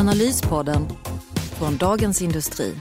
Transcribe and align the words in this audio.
Analyspodden 0.00 0.86
från 1.58 1.76
Dagens 1.76 2.22
Industri. 2.22 2.74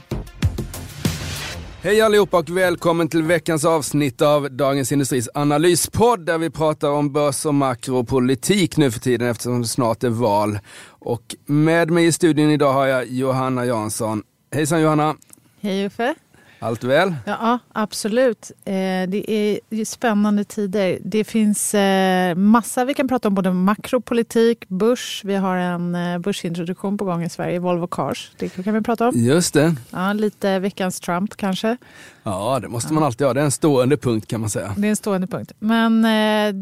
Hej 1.82 2.02
allihopa 2.02 2.38
och 2.38 2.50
välkommen 2.50 3.10
till 3.10 3.24
veckans 3.24 3.66
avsnitt 3.66 4.22
av 4.22 4.52
Dagens 4.52 4.92
Industris 4.92 5.30
analyspodd 5.34 6.26
där 6.26 6.38
vi 6.38 6.50
pratar 6.50 6.90
om 6.90 7.14
börs 7.14 7.46
och 7.46 7.56
makropolitik 7.56 8.78
nu 8.78 8.92
för 8.92 9.00
tiden 9.00 9.28
eftersom 9.28 9.62
det 9.62 9.68
snart 9.68 10.04
är 10.04 10.10
val. 10.10 10.60
Och 10.88 11.36
med 11.46 11.92
mig 11.92 12.06
i 12.06 12.12
studion 12.12 12.50
idag 12.50 12.74
har 12.74 12.88
jag 12.88 13.08
Johanna 13.08 13.66
Jansson. 13.66 14.24
Hejsan 14.52 14.82
Johanna! 14.82 15.16
Hej 15.62 15.86
Uffe! 15.86 16.16
Allt 16.60 16.84
väl? 16.84 17.16
Ja, 17.26 17.60
absolut. 17.74 18.52
Eh, 18.66 18.74
det 19.08 19.32
är 19.32 19.86
spännande 19.86 20.44
tider. 20.44 21.00
Det 21.04 21.24
finns 21.24 21.74
eh, 21.74 22.36
massa 22.36 22.86
vi 22.86 22.94
kan 22.94 23.08
prata 23.08 23.28
om, 23.28 23.36
både 23.36 23.54
makropolitik, 23.54 24.70
börs. 24.70 25.22
Vi 25.26 25.36
har 25.36 25.56
en 25.56 25.96
eh, 25.96 26.18
börsintroduktion 26.18 26.98
på 26.98 27.06
gång 27.06 27.24
i 27.24 27.30
Sverige, 27.30 27.60
Volvo 27.60 27.88
Cars. 27.88 28.32
Det 28.38 28.50
kan 28.50 28.74
vi 28.74 28.82
prata 28.82 29.08
om. 29.08 29.16
Just 29.16 29.54
det. 29.54 29.76
Ja, 29.92 30.14
lite 30.14 30.60
veckans 30.60 31.00
Trump 31.00 31.38
kanske. 31.38 31.78
Ja, 32.24 32.60
det 32.62 32.68
måste 32.68 32.94
man 32.94 33.04
alltid 33.04 33.28
ha. 33.28 33.34
Det 33.34 33.42
är 33.42 33.46
en 33.46 33.52
stående 33.52 33.98
punkt 33.98 34.28
kan 34.28 34.42
man 34.42 34.50
säga. 34.50 34.74
Det 34.78 34.88
är 34.88 34.90
en 34.90 34.96
stående 34.96 35.28
punkt. 35.28 35.52
Men 35.60 36.02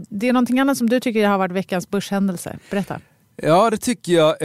det 0.10 0.30
är 0.30 0.34
någonting 0.34 0.60
annat 0.60 0.78
som 0.78 0.90
du 0.90 1.00
tycker 1.00 1.28
har 1.28 1.38
varit 1.38 1.52
veckans 1.52 1.90
börshändelse. 1.90 2.60
Berätta. 2.72 3.00
Ja, 3.36 3.70
det 3.70 3.78
tycker 3.78 4.14
jag. 4.14 4.36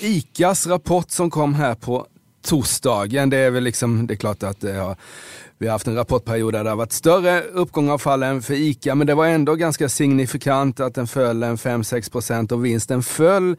ICAs 0.00 0.66
rapport 0.66 1.10
som 1.10 1.30
kom 1.30 1.54
här 1.54 1.74
på 1.74 2.06
torsdagen. 2.42 3.30
Det 3.30 3.36
är 3.36 3.50
väl 3.50 3.64
liksom, 3.64 4.06
det 4.06 4.14
är 4.14 4.16
klart 4.16 4.42
att 4.42 4.64
eh, 4.64 4.76
ja, 4.76 4.96
vi 5.62 5.66
har 5.68 5.72
haft 5.72 5.86
en 5.86 5.94
rapportperiod 5.94 6.52
där 6.52 6.64
det 6.64 6.70
har 6.70 6.76
varit 6.76 6.92
större 6.92 7.42
uppgång 7.42 7.90
av 7.90 7.98
fallen 7.98 8.42
för 8.42 8.54
ICA, 8.54 8.94
men 8.94 9.06
det 9.06 9.14
var 9.14 9.26
ändå 9.26 9.54
ganska 9.54 9.88
signifikant 9.88 10.80
att 10.80 10.94
den 10.94 11.06
föll 11.06 11.42
en 11.42 11.56
5-6 11.56 12.12
procent 12.12 12.52
och 12.52 12.64
vinsten 12.64 13.02
föll 13.02 13.56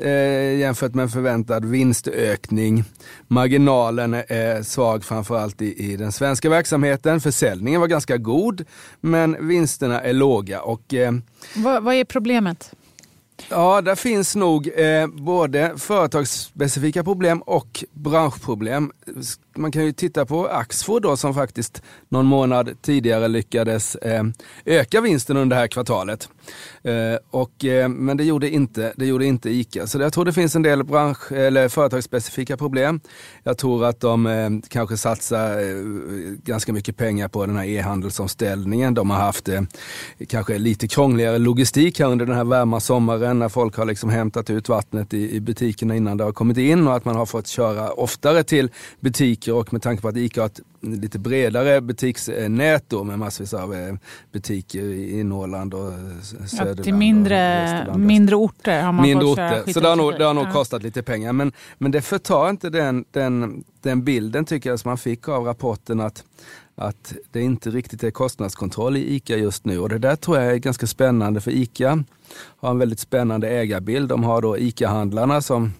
eh, 0.00 0.58
jämfört 0.58 0.94
med 0.94 1.02
en 1.02 1.08
förväntad 1.08 1.64
vinstökning. 1.64 2.84
Marginalen 3.28 4.14
är 4.14 4.62
svag 4.62 5.04
framförallt 5.04 5.62
i, 5.62 5.92
i 5.92 5.96
den 5.96 6.12
svenska 6.12 6.50
verksamheten. 6.50 7.20
Försäljningen 7.20 7.80
var 7.80 7.88
ganska 7.88 8.16
god, 8.16 8.64
men 9.00 9.48
vinsterna 9.48 10.00
är 10.00 10.12
låga. 10.12 10.62
Och, 10.62 10.94
eh, 10.94 11.12
vad, 11.54 11.82
vad 11.82 11.94
är 11.94 12.04
problemet? 12.04 12.72
Ja, 13.48 13.80
där 13.80 13.94
finns 13.94 14.36
nog 14.36 14.68
eh, 14.76 15.06
både 15.06 15.72
företagsspecifika 15.78 17.04
problem 17.04 17.42
och 17.42 17.84
branschproblem. 17.92 18.92
Man 19.56 19.72
kan 19.72 19.84
ju 19.84 19.92
titta 19.92 20.26
på 20.26 20.46
Axfood 20.46 21.02
då 21.02 21.16
som 21.16 21.34
faktiskt 21.34 21.82
någon 22.08 22.26
månad 22.26 22.82
tidigare 22.82 23.28
lyckades 23.28 23.94
eh, 23.94 24.24
öka 24.64 25.00
vinsten 25.00 25.36
under 25.36 25.56
det 25.56 25.60
här 25.60 25.68
kvartalet. 25.68 26.28
Eh, 26.82 27.18
och, 27.30 27.64
eh, 27.64 27.88
men 27.88 28.16
det 28.16 28.24
gjorde, 28.24 28.50
inte, 28.50 28.92
det 28.96 29.06
gjorde 29.06 29.26
inte 29.26 29.50
ICA. 29.50 29.86
Så 29.86 30.00
jag 30.00 30.12
tror 30.12 30.24
det 30.24 30.32
finns 30.32 30.56
en 30.56 30.62
del 30.62 30.84
bransch, 30.84 31.32
eller 31.32 31.68
företagsspecifika 31.68 32.56
problem. 32.56 33.00
Jag 33.42 33.58
tror 33.58 33.84
att 33.84 34.00
de 34.00 34.26
eh, 34.26 34.50
kanske 34.68 34.96
satsar 34.96 35.60
eh, 35.60 35.76
ganska 36.44 36.72
mycket 36.72 36.96
pengar 36.96 37.28
på 37.28 37.46
den 37.46 37.56
här 37.56 37.64
e-handelsomställningen. 37.64 38.94
De 38.94 39.10
har 39.10 39.18
haft 39.18 39.48
eh, 39.48 39.62
kanske 40.28 40.58
lite 40.58 40.88
krångligare 40.88 41.38
logistik 41.38 42.00
här 42.00 42.06
under 42.06 42.26
den 42.26 42.36
här 42.36 42.44
varma 42.44 42.80
sommaren 42.80 43.38
när 43.38 43.48
folk 43.48 43.76
har 43.76 43.84
liksom 43.84 44.10
hämtat 44.10 44.50
ut 44.50 44.68
vattnet 44.68 45.14
i, 45.14 45.36
i 45.36 45.40
butikerna 45.40 45.96
innan 45.96 46.16
det 46.16 46.24
har 46.24 46.32
kommit 46.32 46.58
in 46.58 46.88
och 46.88 46.96
att 46.96 47.04
man 47.04 47.16
har 47.16 47.26
fått 47.26 47.46
köra 47.46 47.90
oftare 47.90 48.42
till 48.44 48.70
butiker 49.46 49.54
och 49.54 49.72
med 49.72 49.82
tanke 49.82 50.02
på 50.02 50.08
att 50.08 50.16
ICA 50.16 50.40
har 50.40 50.46
ett 50.46 50.60
lite 50.80 51.18
bredare 51.18 51.80
butiksnät 51.80 52.84
då 52.88 53.04
med 53.04 53.18
massvis 53.18 53.54
av 53.54 53.74
eh, 53.74 53.94
butiker 54.32 54.82
i 54.84 55.24
Norrland 55.24 55.74
och 55.74 55.92
Söderland. 56.46 56.78
Ja, 56.78 56.84
till 56.84 56.94
mindre, 56.94 57.96
mindre 57.96 58.36
orter 58.36 58.82
har 58.82 58.92
man 58.92 59.02
mindre 59.02 59.26
fått 59.26 59.38
orter. 59.38 59.72
Så 59.72 59.80
det 59.80 59.88
har 59.88 59.96
nog, 59.96 60.18
det 60.18 60.24
har 60.24 60.34
nog 60.34 60.52
kostat 60.52 60.82
lite 60.82 61.02
pengar. 61.02 61.32
Men, 61.32 61.52
men 61.78 61.90
det 61.90 62.02
förtar 62.02 62.50
inte 62.50 62.70
den, 62.70 63.04
den, 63.10 63.64
den 63.82 64.04
bilden 64.04 64.44
tycker 64.44 64.70
jag 64.70 64.80
som 64.80 64.88
man 64.88 64.98
fick 64.98 65.28
av 65.28 65.44
rapporten 65.44 66.00
att 66.00 66.24
att 66.78 67.14
det 67.32 67.40
inte 67.40 67.70
riktigt 67.70 68.04
är 68.04 68.10
kostnadskontroll 68.10 68.96
i 68.96 69.14
ICA 69.14 69.36
just 69.36 69.64
nu. 69.64 69.78
Och 69.78 69.88
det 69.88 69.98
där 69.98 70.16
tror 70.16 70.38
jag 70.38 70.52
är 70.52 70.56
ganska 70.56 70.86
spännande 70.86 71.40
för 71.40 71.50
ICA 71.50 72.04
har 72.60 72.70
en 72.70 72.78
väldigt 72.78 73.00
spännande 73.00 73.48
ägarbild. 73.48 74.08
De 74.08 74.24
har 74.24 74.42
då 74.42 74.58
ICA-handlarna 74.58 75.42
som 75.42 75.72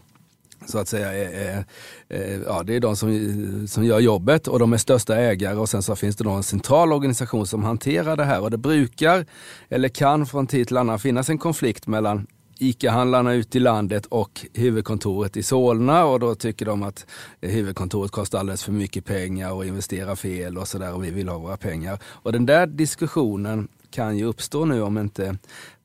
så 0.66 0.78
att 0.78 0.88
säga 0.88 1.12
är, 1.12 1.64
är, 2.08 2.42
ja, 2.46 2.62
det 2.62 2.76
är 2.76 2.80
de 2.80 2.96
som, 2.96 3.68
som 3.68 3.84
gör 3.84 4.00
jobbet 4.00 4.48
och 4.48 4.58
de 4.58 4.72
är 4.72 4.78
största 4.78 5.16
ägare 5.16 5.56
och 5.56 5.68
sen 5.68 5.82
så 5.82 5.96
finns 5.96 6.16
det 6.16 6.24
då 6.24 6.30
en 6.30 6.42
central 6.42 6.92
organisation 6.92 7.46
som 7.46 7.64
hanterar 7.64 8.16
det 8.16 8.24
här 8.24 8.40
och 8.40 8.50
det 8.50 8.58
brukar 8.58 9.26
eller 9.68 9.88
kan 9.88 10.26
från 10.26 10.46
tid 10.46 10.68
till 10.68 10.76
annan 10.76 10.98
finnas 10.98 11.28
en 11.28 11.38
konflikt 11.38 11.86
mellan 11.86 12.26
ICA-handlarna 12.58 13.34
ute 13.34 13.58
i 13.58 13.60
landet 13.60 14.06
och 14.06 14.46
huvudkontoret 14.54 15.36
i 15.36 15.42
Solna 15.42 16.04
och 16.04 16.20
då 16.20 16.34
tycker 16.34 16.66
de 16.66 16.82
att 16.82 17.06
huvudkontoret 17.40 18.10
kostar 18.10 18.38
alldeles 18.38 18.64
för 18.64 18.72
mycket 18.72 19.04
pengar 19.04 19.52
och 19.52 19.66
investerar 19.66 20.16
fel 20.16 20.58
och 20.58 20.68
sådär 20.68 20.94
och 20.94 21.04
vi 21.04 21.10
vill 21.10 21.28
ha 21.28 21.38
våra 21.38 21.56
pengar. 21.56 21.98
Och 22.04 22.32
den 22.32 22.46
där 22.46 22.66
diskussionen 22.66 23.68
kan 23.90 24.18
ju 24.18 24.24
uppstå 24.24 24.64
nu 24.64 24.82
om 24.82 24.98
inte 24.98 25.38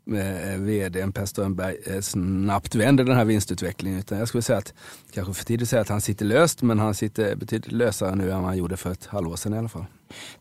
eh, 0.07 0.57
vdn 0.57 1.11
Per 1.11 1.25
Strömberg 1.25 1.75
eh, 1.85 2.01
snabbt 2.01 2.75
vänder 2.75 3.03
den 3.03 3.15
här 3.15 3.25
vinstutvecklingen. 3.25 3.99
Utan 3.99 4.19
jag 4.19 4.27
skulle 4.27 4.41
säga 4.41 4.59
att, 4.59 4.73
kanske 5.13 5.33
för 5.33 5.45
tidigt 5.45 5.63
att 5.63 5.69
säga 5.69 5.81
att 5.81 5.89
han 5.89 6.01
sitter 6.01 6.25
löst, 6.25 6.61
men 6.61 6.79
han 6.79 6.95
sitter 6.95 7.35
betydligt 7.35 7.71
lösare 7.71 8.15
nu 8.15 8.31
än 8.31 8.43
han 8.43 8.57
gjorde 8.57 8.77
för 8.77 8.91
ett 8.91 9.05
halvår 9.05 9.35
sedan 9.35 9.53
i 9.53 9.57
alla 9.57 9.69
fall. 9.69 9.85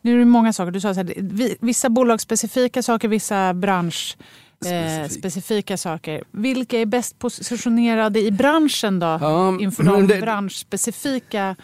Nu 0.01 0.15
är 0.15 0.19
det 0.19 0.25
många 0.25 0.53
saker. 0.53 0.71
Du 0.71 0.79
sa 0.79 0.93
så 0.93 0.99
här, 0.99 1.65
vissa 1.65 1.89
bolagsspecifika 1.89 2.83
saker, 2.83 3.07
vissa 3.07 3.53
bransch 3.53 4.17
eh, 4.65 5.09
specifika 5.09 5.77
saker. 5.77 6.23
Vilka 6.31 6.79
är 6.79 6.85
bäst 6.85 7.19
positionerade 7.19 8.19
i 8.19 8.31
branschen 8.31 8.99
då? 8.99 9.05
Ja, 9.05 9.59
inför 9.59 9.83
de 9.83 10.07
det... 10.07 10.21
branschspecifika 10.21 11.55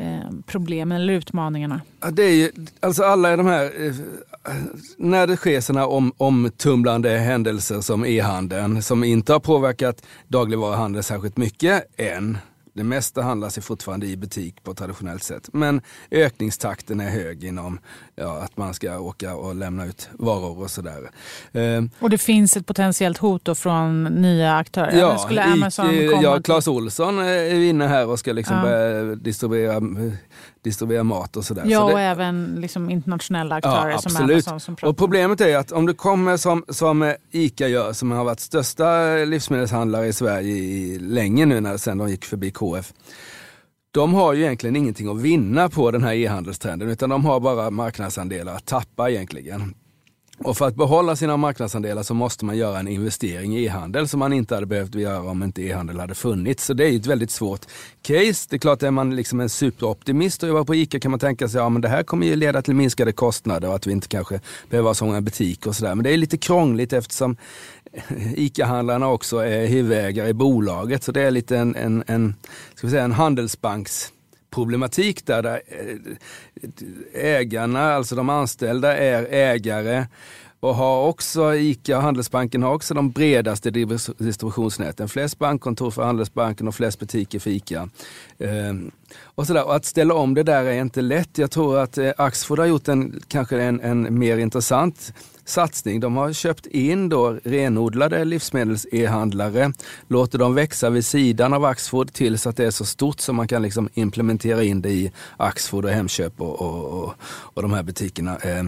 Eh, 0.00 0.30
problemen 0.46 1.00
eller 1.00 1.12
utmaningarna? 1.12 1.80
Ja, 2.00 2.10
det 2.10 2.22
är 2.22 2.34
ju, 2.34 2.50
alltså 2.80 3.02
alla 3.02 3.36
de 3.36 3.46
här, 3.46 3.64
eh, 3.64 3.94
när 4.96 5.26
det 5.26 5.36
sker 5.36 5.60
sådana 5.60 5.86
om, 5.86 6.12
omtumlande 6.16 7.10
händelser 7.10 7.80
som 7.80 8.04
e-handeln 8.04 8.82
som 8.82 9.04
inte 9.04 9.32
har 9.32 9.40
påverkat 9.40 10.02
dagligvaruhandeln 10.28 11.02
särskilt 11.02 11.36
mycket 11.36 11.84
än 11.96 12.38
det 12.72 12.84
mesta 12.84 13.22
handlas 13.22 13.58
ju 13.58 13.62
fortfarande 13.62 14.06
i 14.06 14.16
butik 14.16 14.62
på 14.62 14.74
traditionellt 14.74 15.22
sätt. 15.22 15.48
Men 15.52 15.80
ökningstakten 16.10 17.00
är 17.00 17.10
hög 17.10 17.44
inom 17.44 17.78
ja, 18.14 18.42
att 18.42 18.56
man 18.56 18.74
ska 18.74 18.98
åka 18.98 19.36
och 19.36 19.54
lämna 19.54 19.86
ut 19.86 20.08
varor 20.12 20.62
och 20.62 20.70
sådär. 20.70 21.10
Eh, 21.52 21.84
och 22.00 22.10
det 22.10 22.18
finns 22.18 22.56
ett 22.56 22.66
potentiellt 22.66 23.18
hot 23.18 23.44
då 23.44 23.54
från 23.54 24.04
nya 24.04 24.56
aktörer? 24.56 24.98
Ja, 24.98 25.18
skulle 25.18 25.44
Amazon 25.44 25.90
i, 25.90 26.18
ja 26.22 26.42
Clas 26.42 26.68
Olsson 26.68 27.18
är 27.18 27.54
inne 27.54 27.86
här 27.86 28.06
och 28.06 28.18
ska 28.18 28.32
liksom 28.32 28.56
ja. 28.56 28.62
börja 28.62 29.14
distribuera 29.14 29.80
distribuera 30.62 31.04
mat 31.04 31.36
och 31.36 31.44
sådär. 31.44 31.64
Ja, 31.66 31.80
så 31.80 31.86
det, 31.86 31.92
och 31.92 32.00
även 32.00 32.56
liksom 32.60 32.90
internationella 32.90 33.54
aktörer 33.54 33.90
ja, 33.90 33.98
som 33.98 34.16
Amazon. 34.16 34.60
Som 34.60 34.76
och 34.82 34.96
problemet 34.96 35.40
är 35.40 35.56
att 35.56 35.72
om 35.72 35.86
du 35.86 35.94
kommer 35.94 36.36
som, 36.36 36.64
som 36.68 37.14
ICA 37.30 37.68
gör, 37.68 37.92
som 37.92 38.10
har 38.10 38.24
varit 38.24 38.40
största 38.40 39.14
livsmedelshandlare 39.24 40.06
i 40.06 40.12
Sverige 40.12 40.56
i 40.56 40.98
länge 40.98 41.46
nu 41.46 41.60
när, 41.60 41.76
sen 41.76 41.98
de 41.98 42.08
gick 42.08 42.24
förbi 42.24 42.50
KF. 42.50 42.92
De 43.92 44.14
har 44.14 44.32
ju 44.32 44.42
egentligen 44.42 44.76
ingenting 44.76 45.08
att 45.08 45.20
vinna 45.20 45.68
på 45.68 45.90
den 45.90 46.04
här 46.04 46.14
e-handelstrenden 46.14 46.88
utan 46.88 47.10
de 47.10 47.24
har 47.24 47.40
bara 47.40 47.70
marknadsandelar 47.70 48.54
att 48.54 48.66
tappa 48.66 49.10
egentligen. 49.10 49.74
Och 50.44 50.56
för 50.56 50.68
att 50.68 50.74
behålla 50.74 51.16
sina 51.16 51.36
marknadsandelar 51.36 52.02
så 52.02 52.14
måste 52.14 52.44
man 52.44 52.56
göra 52.56 52.78
en 52.78 52.88
investering 52.88 53.56
i 53.56 53.64
e-handel 53.64 54.08
som 54.08 54.18
man 54.20 54.32
inte 54.32 54.54
hade 54.54 54.66
behövt 54.66 54.94
göra 54.94 55.30
om 55.30 55.42
inte 55.42 55.62
e-handel 55.62 56.00
hade 56.00 56.14
funnits. 56.14 56.64
Så 56.64 56.74
det 56.74 56.84
är 56.84 56.96
ett 56.96 57.06
väldigt 57.06 57.30
svårt 57.30 57.60
case. 58.02 58.46
Det 58.50 58.56
är 58.56 58.58
klart, 58.58 58.82
är 58.82 58.90
man 58.90 59.16
liksom 59.16 59.40
en 59.40 59.48
superoptimist 59.48 60.42
och 60.42 60.48
jobbar 60.48 60.64
på 60.64 60.74
ICA 60.74 61.00
kan 61.00 61.10
man 61.10 61.20
tänka 61.20 61.48
sig 61.48 61.60
att 61.60 61.72
ja, 61.72 61.78
det 61.78 61.88
här 61.88 62.02
kommer 62.02 62.26
ju 62.26 62.36
leda 62.36 62.62
till 62.62 62.74
minskade 62.74 63.12
kostnader 63.12 63.68
och 63.68 63.74
att 63.74 63.86
vi 63.86 63.92
inte 63.92 64.08
kanske 64.08 64.40
behöver 64.70 64.88
ha 64.88 64.94
så 64.94 65.04
många 65.04 65.20
butiker 65.20 65.68
och 65.70 65.76
sådär. 65.76 65.94
Men 65.94 66.04
det 66.04 66.10
är 66.10 66.16
lite 66.16 66.38
krångligt 66.38 66.92
eftersom 66.92 67.36
ICA-handlarna 68.36 69.08
också 69.08 69.38
är 69.38 69.66
huvudägare 69.66 70.28
i 70.28 70.34
bolaget. 70.34 71.04
Så 71.04 71.12
det 71.12 71.22
är 71.22 71.30
lite 71.30 71.58
en, 71.58 71.76
en, 71.76 72.04
en, 72.06 72.34
ska 72.74 72.86
vi 72.86 72.90
säga, 72.90 73.04
en 73.04 73.12
handelsbanks 73.12 74.12
problematik 74.50 75.26
där, 75.26 75.42
där 75.42 75.62
eh, 75.66 77.24
ägarna, 77.24 77.94
alltså 77.94 78.14
de 78.14 78.28
anställda 78.28 78.96
är 78.96 79.26
ägare 79.30 80.06
och 80.60 80.74
har 80.74 81.06
också, 81.06 81.54
ICA 81.54 81.96
och 81.96 82.02
Handelsbanken 82.02 82.62
har 82.62 82.74
också 82.74 82.94
de 82.94 83.10
bredaste 83.10 83.70
distributionsnäten. 83.70 85.08
Flest 85.08 85.38
bankkontor 85.38 85.90
för 85.90 86.02
Handelsbanken 86.02 86.68
och 86.68 86.74
flest 86.74 86.98
butiker 86.98 87.38
för 87.38 87.50
ICA. 87.50 87.88
Ehm, 88.38 88.90
och, 89.22 89.46
sådär. 89.46 89.66
och 89.66 89.74
att 89.74 89.84
ställa 89.84 90.14
om 90.14 90.34
det 90.34 90.42
där 90.42 90.64
är 90.64 90.80
inte 90.80 91.00
lätt. 91.00 91.38
Jag 91.38 91.50
tror 91.50 91.78
att 91.78 91.98
eh, 91.98 92.10
Axfood 92.16 92.58
har 92.58 92.66
gjort 92.66 92.88
en, 92.88 93.20
kanske 93.28 93.62
en, 93.62 93.80
en 93.80 94.18
mer 94.18 94.38
intressant 94.38 95.12
satsning. 95.44 96.00
De 96.00 96.16
har 96.16 96.32
köpt 96.32 96.66
in 96.66 97.08
då 97.08 97.38
renodlade 97.44 98.24
livsmedels-e-handlare, 98.24 99.72
låter 100.08 100.38
dem 100.38 100.54
växa 100.54 100.90
vid 100.90 101.04
sidan 101.04 101.52
av 101.52 101.64
Axfood 101.64 102.12
tills 102.12 102.46
att 102.46 102.56
det 102.56 102.64
är 102.64 102.70
så 102.70 102.84
stort 102.84 103.20
som 103.20 103.36
man 103.36 103.48
kan 103.48 103.62
liksom 103.62 103.88
implementera 103.94 104.62
in 104.62 104.82
det 104.82 104.90
i 104.90 105.12
Axfood 105.36 105.84
och 105.84 105.90
Hemköp 105.90 106.40
och, 106.40 106.60
och, 106.60 107.02
och, 107.02 107.14
och 107.22 107.62
de 107.62 107.72
här 107.72 107.82
butikerna. 107.82 108.36
Eh, 108.36 108.64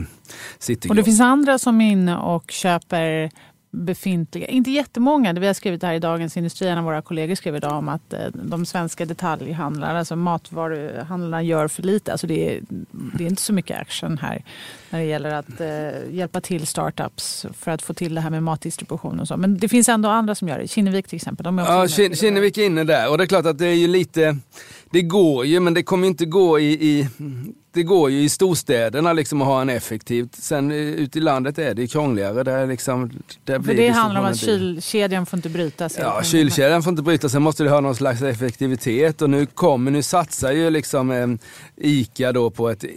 och 0.88 0.96
det 0.96 1.04
finns 1.04 1.20
andra 1.20 1.58
som 1.58 1.80
är 1.80 1.92
inne 1.92 2.16
och 2.16 2.50
köper 2.50 3.30
befintliga, 3.72 4.46
inte 4.46 4.70
jättemånga, 4.70 5.32
det 5.32 5.40
vi 5.40 5.46
har 5.46 5.54
skrivit 5.54 5.82
här 5.82 5.94
i 5.94 5.98
Dagens 5.98 6.36
Industri, 6.36 6.68
en 6.68 6.78
av 6.78 6.84
våra 6.84 7.02
kollegor 7.02 7.34
skrev 7.34 7.56
idag 7.56 7.72
om 7.72 7.88
att 7.88 8.12
eh, 8.12 8.20
de 8.32 8.66
svenska 8.66 9.04
detaljhandlarna, 9.04 9.98
alltså 9.98 10.16
matvaruhandlarna 10.16 11.42
gör 11.42 11.68
för 11.68 11.82
lite. 11.82 12.12
Alltså 12.12 12.26
det, 12.26 12.56
är, 12.56 12.60
det 12.90 13.24
är 13.24 13.28
inte 13.28 13.42
så 13.42 13.52
mycket 13.52 13.80
action 13.80 14.18
här 14.18 14.44
när 14.90 14.98
det 14.98 15.04
gäller 15.04 15.34
att 15.34 15.60
eh, 15.60 16.14
hjälpa 16.14 16.40
till 16.40 16.66
startups 16.66 17.46
för 17.58 17.70
att 17.70 17.82
få 17.82 17.94
till 17.94 18.14
det 18.14 18.20
här 18.20 18.30
med 18.30 18.42
matdistribution 18.42 19.20
och 19.20 19.28
så. 19.28 19.36
Men 19.36 19.58
det 19.58 19.68
finns 19.68 19.88
ändå 19.88 20.08
andra 20.08 20.34
som 20.34 20.48
gör 20.48 20.58
det. 20.58 20.68
Kinnevik 20.68 21.08
till 21.08 21.16
exempel. 21.16 21.44
De 21.44 21.58
är 21.58 21.64
ja, 21.64 21.88
Kinnevik 21.88 22.58
är 22.58 22.66
inne 22.66 22.84
där 22.84 23.10
och 23.10 23.18
det 23.18 23.24
är 23.24 23.28
klart 23.28 23.46
att 23.46 23.58
det 23.58 23.66
är 23.66 23.74
ju 23.74 23.86
lite, 23.88 24.36
det 24.92 25.02
går 25.02 25.46
ju 25.46 25.60
men 25.60 25.74
det 25.74 25.82
kommer 25.82 26.06
inte 26.06 26.24
gå 26.24 26.60
i, 26.60 26.72
i 26.72 27.08
det 27.74 27.82
går 27.82 28.10
ju 28.10 28.22
i 28.22 28.28
storstäderna 28.28 29.12
liksom 29.12 29.42
att 29.42 29.48
ha 29.48 29.60
en 29.60 29.68
effektivt. 29.68 30.34
Sen 30.34 30.70
ute 30.70 31.18
i 31.18 31.20
landet 31.20 31.58
är 31.58 31.74
det 31.74 31.86
krångligare. 31.86 32.42
Där 32.42 32.66
liksom, 32.66 33.10
där 33.44 33.60
För 33.60 33.74
det 33.74 33.88
handlar 33.88 34.20
om 34.20 34.26
att 34.26 34.36
kylkedjan 34.36 35.26
får 35.26 35.36
inte 35.36 35.48
brytas? 35.48 35.96
Ja, 35.98 36.22
kylkedjan 36.22 36.82
får 36.82 36.90
inte 36.90 37.02
brytas. 37.02 37.32
Sen 37.32 37.42
måste 37.42 37.64
det 37.64 37.70
ha 37.70 37.80
någon 37.80 37.94
slags 37.94 38.22
effektivitet 38.22 39.22
och 39.22 39.30
nu 39.30 39.46
kommer, 39.46 39.90
nu 39.90 40.02
satsar 40.02 40.52
ju 40.52 40.70
liksom 40.70 41.10
eh, 41.10 41.28
ICA 41.76 42.32
då 42.32 42.50
på 42.50 42.70
ett 42.70 42.84
eh, 42.84 42.90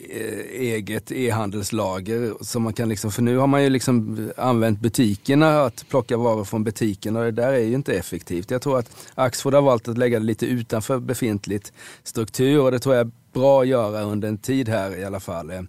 eget 0.60 1.12
e-handelslager. 1.12 2.34
Så 2.42 2.60
man 2.60 2.74
kan 2.74 2.90
liksom, 2.90 3.12
för 3.12 3.22
nu 3.22 3.38
har 3.38 3.48
man 3.48 3.64
ju 3.64 3.70
liksom 3.70 4.30
använt 4.38 4.80
butikerna 4.80 5.62
att 5.62 5.86
plocka 5.90 6.18
varor 6.18 6.44
från 6.44 6.64
butiken 6.64 7.16
och 7.16 7.24
det 7.24 7.32
där 7.32 7.54
är 7.54 7.60
ju 7.60 7.74
inte 7.74 7.94
effektivt. 7.94 8.52
Jag 8.52 8.62
tror 8.62 8.80
att 8.80 8.90
Axfood 9.16 9.54
har 9.54 9.62
valt 9.62 9.88
att 9.88 9.98
lägga 9.98 10.20
det 10.20 10.26
lite 10.26 10.46
utanför 10.46 11.00
befintligt 11.00 11.74
struktur 12.04 12.62
och 12.62 12.72
det 12.72 12.80
tror 12.80 12.96
jag 12.96 13.12
bra 13.36 13.62
att 13.62 13.68
göra 13.68 14.02
under 14.02 14.28
en 14.28 14.38
tid 14.38 14.70
här 14.70 14.98
i 14.98 15.06
alla 15.06 15.20
fall. 15.20 15.52
Eh, 15.52 15.62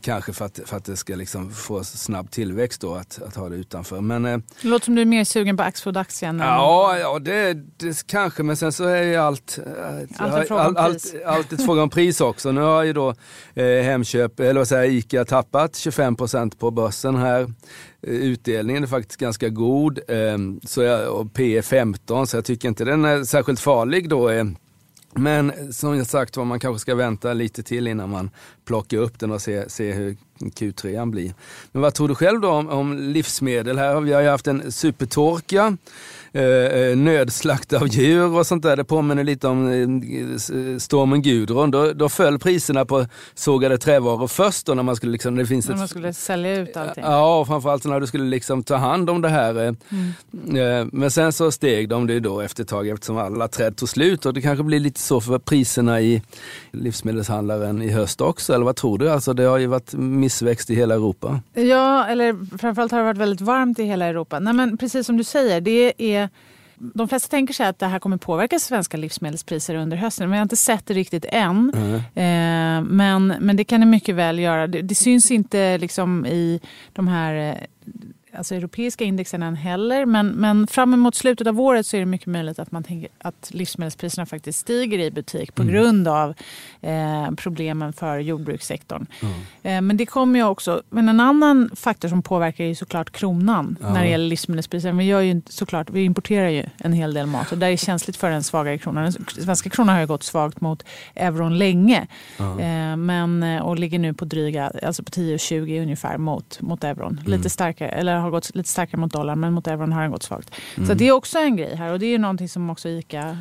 kanske 0.00 0.32
för 0.32 0.44
att, 0.44 0.60
för 0.64 0.76
att 0.76 0.84
det 0.84 0.96
ska 0.96 1.14
liksom 1.14 1.50
få 1.50 1.84
snabb 1.84 2.30
tillväxt 2.30 2.80
då 2.80 2.94
att, 2.94 3.22
att 3.22 3.36
ha 3.36 3.48
det 3.48 3.56
utanför. 3.56 4.00
Men, 4.00 4.24
eh, 4.24 4.38
det 4.62 4.68
låter 4.68 4.84
som 4.84 4.94
du 4.94 5.02
är 5.02 5.06
mer 5.06 5.24
sugen 5.24 5.56
på 5.56 5.62
Axfood-aktien. 5.62 6.38
Ja, 6.38 6.98
ja 6.98 7.18
det, 7.18 7.52
det 7.76 8.06
kanske, 8.06 8.42
men 8.42 8.56
sen 8.56 8.72
så 8.72 8.84
är 8.84 9.02
ju 9.02 9.16
allt, 9.16 9.58
eh, 9.66 10.24
allt, 10.24 10.50
all, 10.50 10.76
allt, 10.76 11.14
allt 11.26 11.52
ett 11.52 11.64
fråga 11.66 11.82
om 11.82 11.90
pris 11.90 12.20
också. 12.20 12.52
Nu 12.52 12.60
har 12.60 12.82
ju 12.82 12.92
då 12.92 13.14
eh, 13.54 13.82
Hemköp, 13.82 14.40
eller 14.40 14.60
vad 14.60 14.68
säger 14.68 14.92
ICA 14.92 15.24
tappat 15.24 15.76
25 15.76 16.16
procent 16.16 16.58
på 16.58 16.70
börsen 16.70 17.16
här. 17.16 17.52
Utdelningen 18.06 18.82
är 18.82 18.86
faktiskt 18.86 19.20
ganska 19.20 19.48
god 19.48 20.00
så 20.66 20.82
jag, 20.82 21.08
och 21.08 21.34
P 21.34 21.62
15 21.62 22.26
så 22.26 22.36
jag 22.36 22.44
tycker 22.44 22.68
inte 22.68 22.84
den 22.84 23.04
är 23.04 23.24
särskilt 23.24 23.60
farlig 23.60 24.08
då. 24.08 24.30
Men 25.14 25.72
som 25.72 25.96
jag 25.96 26.06
sagt 26.06 26.36
var, 26.36 26.44
man 26.44 26.60
kanske 26.60 26.80
ska 26.80 26.94
vänta 26.94 27.32
lite 27.32 27.62
till 27.62 27.86
innan 27.86 28.10
man 28.10 28.30
plockar 28.64 28.98
upp 28.98 29.18
den 29.18 29.30
och 29.30 29.42
ser 29.42 29.68
se 29.68 29.92
hur 29.92 30.16
Q3 30.38 31.10
blir. 31.10 31.34
Men 31.72 31.82
vad 31.82 31.94
tror 31.94 32.08
du 32.08 32.14
själv 32.14 32.40
då 32.40 32.50
om, 32.50 32.68
om 32.68 32.98
livsmedel? 32.98 33.78
Här 33.78 33.94
har 33.94 34.00
vi 34.00 34.28
haft 34.28 34.46
en 34.46 34.72
supertorka 34.72 35.76
Eh, 36.34 36.44
eh, 36.44 36.96
nödslakt 36.96 37.72
av 37.72 37.88
djur 37.88 38.36
och 38.36 38.46
sånt 38.46 38.62
där. 38.62 38.76
Det 38.76 38.84
påminner 38.84 39.24
lite 39.24 39.48
om 39.48 39.68
eh, 39.68 40.78
stormen 40.78 41.22
Gudrun. 41.22 41.70
Då, 41.70 41.92
då 41.92 42.08
föll 42.08 42.38
priserna 42.38 42.84
på 42.84 43.06
sågade 43.34 43.78
trävaror 43.78 44.26
först 44.26 44.66
då 44.66 44.74
när 44.74 44.82
man 44.82 44.96
skulle, 44.96 45.12
liksom, 45.12 45.36
det 45.36 45.46
finns 45.46 45.68
när 45.68 45.76
man 45.76 45.88
skulle 45.88 46.12
sälja 46.12 46.56
ut 46.56 46.76
allting? 46.76 47.04
Ja, 47.04 47.44
framförallt 47.44 47.84
när 47.84 48.00
du 48.00 48.06
skulle 48.06 48.24
liksom 48.24 48.62
ta 48.62 48.76
hand 48.76 49.10
om 49.10 49.22
det 49.22 49.28
här. 49.28 49.52
Mm. 49.52 50.90
Men 50.92 51.10
sen 51.10 51.32
så 51.32 51.50
steg 51.50 51.88
de 51.88 52.06
det 52.06 52.20
då 52.20 52.40
efter 52.40 52.62
ett 52.62 52.68
tag 52.68 52.88
eftersom 52.88 53.18
alla 53.18 53.48
träd 53.48 53.76
tog 53.76 53.88
slut 53.88 54.26
och 54.26 54.34
det 54.34 54.40
kanske 54.40 54.64
blir 54.64 54.80
lite 54.80 55.00
så 55.00 55.20
för 55.20 55.38
priserna 55.38 56.00
i 56.00 56.22
livsmedelshandlaren 56.70 57.82
i 57.82 57.90
höst 57.90 58.20
också. 58.20 58.54
Eller 58.54 58.64
vad 58.64 58.76
tror 58.76 58.98
du? 58.98 59.10
Alltså 59.10 59.32
det 59.32 59.42
har 59.42 59.58
ju 59.58 59.66
varit 59.66 59.94
missväxt 59.94 60.70
i 60.70 60.74
hela 60.74 60.94
Europa. 60.94 61.40
Ja, 61.54 62.06
eller 62.06 62.58
framförallt 62.58 62.92
har 62.92 62.98
det 62.98 63.04
varit 63.04 63.18
väldigt 63.18 63.40
varmt 63.40 63.78
i 63.78 63.84
hela 63.84 64.06
Europa. 64.06 64.38
Nej, 64.38 64.54
men 64.54 64.76
precis 64.76 65.06
som 65.06 65.16
du 65.16 65.24
säger, 65.24 65.60
det 65.60 65.94
är 65.98 66.21
de 66.94 67.08
flesta 67.08 67.28
tänker 67.28 67.54
sig 67.54 67.66
att 67.66 67.78
det 67.78 67.86
här 67.86 67.98
kommer 67.98 68.16
påverka 68.16 68.58
svenska 68.58 68.96
livsmedelspriser 68.96 69.74
under 69.74 69.96
hösten. 69.96 70.28
Men 70.28 70.36
jag 70.36 70.40
har 70.40 70.44
inte 70.44 70.56
sett 70.56 70.86
det 70.86 70.94
riktigt 70.94 71.24
än. 71.28 71.72
Mm. 71.74 71.94
Eh, 71.94 72.90
men, 72.90 73.26
men 73.40 73.56
det 73.56 73.64
kan 73.64 73.80
det 73.80 73.86
mycket 73.86 74.14
väl 74.14 74.38
göra. 74.38 74.66
Det, 74.66 74.82
det 74.82 74.94
syns 74.94 75.30
inte 75.30 75.78
liksom 75.78 76.26
i 76.26 76.60
de 76.92 77.08
här 77.08 77.34
eh, 77.34 77.66
alltså 78.34 78.54
europeiska 78.54 79.04
indexen 79.04 79.56
heller. 79.56 80.06
Men, 80.06 80.28
men 80.28 80.66
fram 80.66 80.94
emot 80.94 81.14
slutet 81.14 81.46
av 81.46 81.60
året 81.60 81.86
så 81.86 81.96
är 81.96 82.00
det 82.00 82.06
mycket 82.06 82.26
möjligt 82.26 82.58
att 82.58 82.72
man 82.72 82.82
tänker 82.82 83.10
att 83.18 83.50
livsmedelspriserna 83.54 84.26
faktiskt 84.26 84.58
stiger 84.58 84.98
i 84.98 85.10
butik 85.10 85.54
på 85.54 85.62
mm. 85.62 85.74
grund 85.74 86.08
av 86.08 86.34
eh, 86.80 87.30
problemen 87.36 87.92
för 87.92 88.18
jordbrukssektorn. 88.18 89.06
Mm. 89.20 89.34
Eh, 89.62 89.80
men 89.80 89.96
det 89.96 90.06
kommer 90.06 90.38
ju 90.38 90.44
också, 90.44 90.82
men 90.90 91.08
en 91.08 91.20
annan 91.20 91.70
faktor 91.76 92.08
som 92.08 92.22
påverkar 92.22 92.64
är 92.64 92.74
såklart 92.74 93.10
kronan 93.10 93.78
ja. 93.80 93.92
när 93.92 94.02
det 94.02 94.08
gäller 94.08 94.26
livsmedelspriser. 94.26 94.92
Vi, 94.92 95.04
gör 95.04 95.20
ju 95.20 95.42
såklart, 95.48 95.90
vi 95.90 96.04
importerar 96.04 96.48
ju 96.48 96.64
en 96.78 96.92
hel 96.92 97.14
del 97.14 97.26
mat 97.26 97.52
och 97.52 97.58
det 97.58 97.66
är 97.66 97.76
känsligt 97.76 98.16
för 98.16 98.30
den 98.30 98.42
svagare 98.42 98.78
kronan. 98.78 99.04
Den 99.04 99.26
svenska 99.44 99.70
kronan 99.70 99.94
har 99.94 100.00
ju 100.00 100.06
gått 100.06 100.22
svagt 100.22 100.60
mot 100.60 100.84
euron 101.14 101.58
länge. 101.58 102.06
Ja. 102.36 102.60
Eh, 102.60 102.96
men, 102.96 103.42
eh, 103.42 103.62
och 103.62 103.78
ligger 103.78 103.98
nu 103.98 104.14
på 104.14 104.24
dryga, 104.24 104.72
alltså 104.82 105.02
på 105.02 105.10
10,20 105.10 105.82
ungefär 105.82 106.18
mot, 106.18 106.60
mot 106.60 106.84
euron. 106.84 107.18
Mm. 107.18 107.30
Lite 107.30 107.50
starkare, 107.50 107.88
eller 107.88 108.21
har 108.22 108.30
gått 108.30 108.54
lite 108.54 108.68
starkare 108.68 109.00
mot 109.00 109.12
dollarn 109.12 109.40
men 109.40 109.52
mot 109.52 109.66
euron 109.66 109.92
har 109.92 110.02
den 110.02 110.10
gått 110.10 110.22
svagt. 110.22 110.54
Mm. 110.76 110.88
Så 110.88 110.94
det 110.94 111.08
är 111.08 111.12
också 111.12 111.38
en 111.38 111.56
grej 111.56 111.76
här 111.76 111.92
och 111.92 111.98
det 111.98 112.06
är 112.06 112.18
någonting 112.18 112.48
som 112.48 112.70
också 112.70 112.88
ICA 112.88 113.38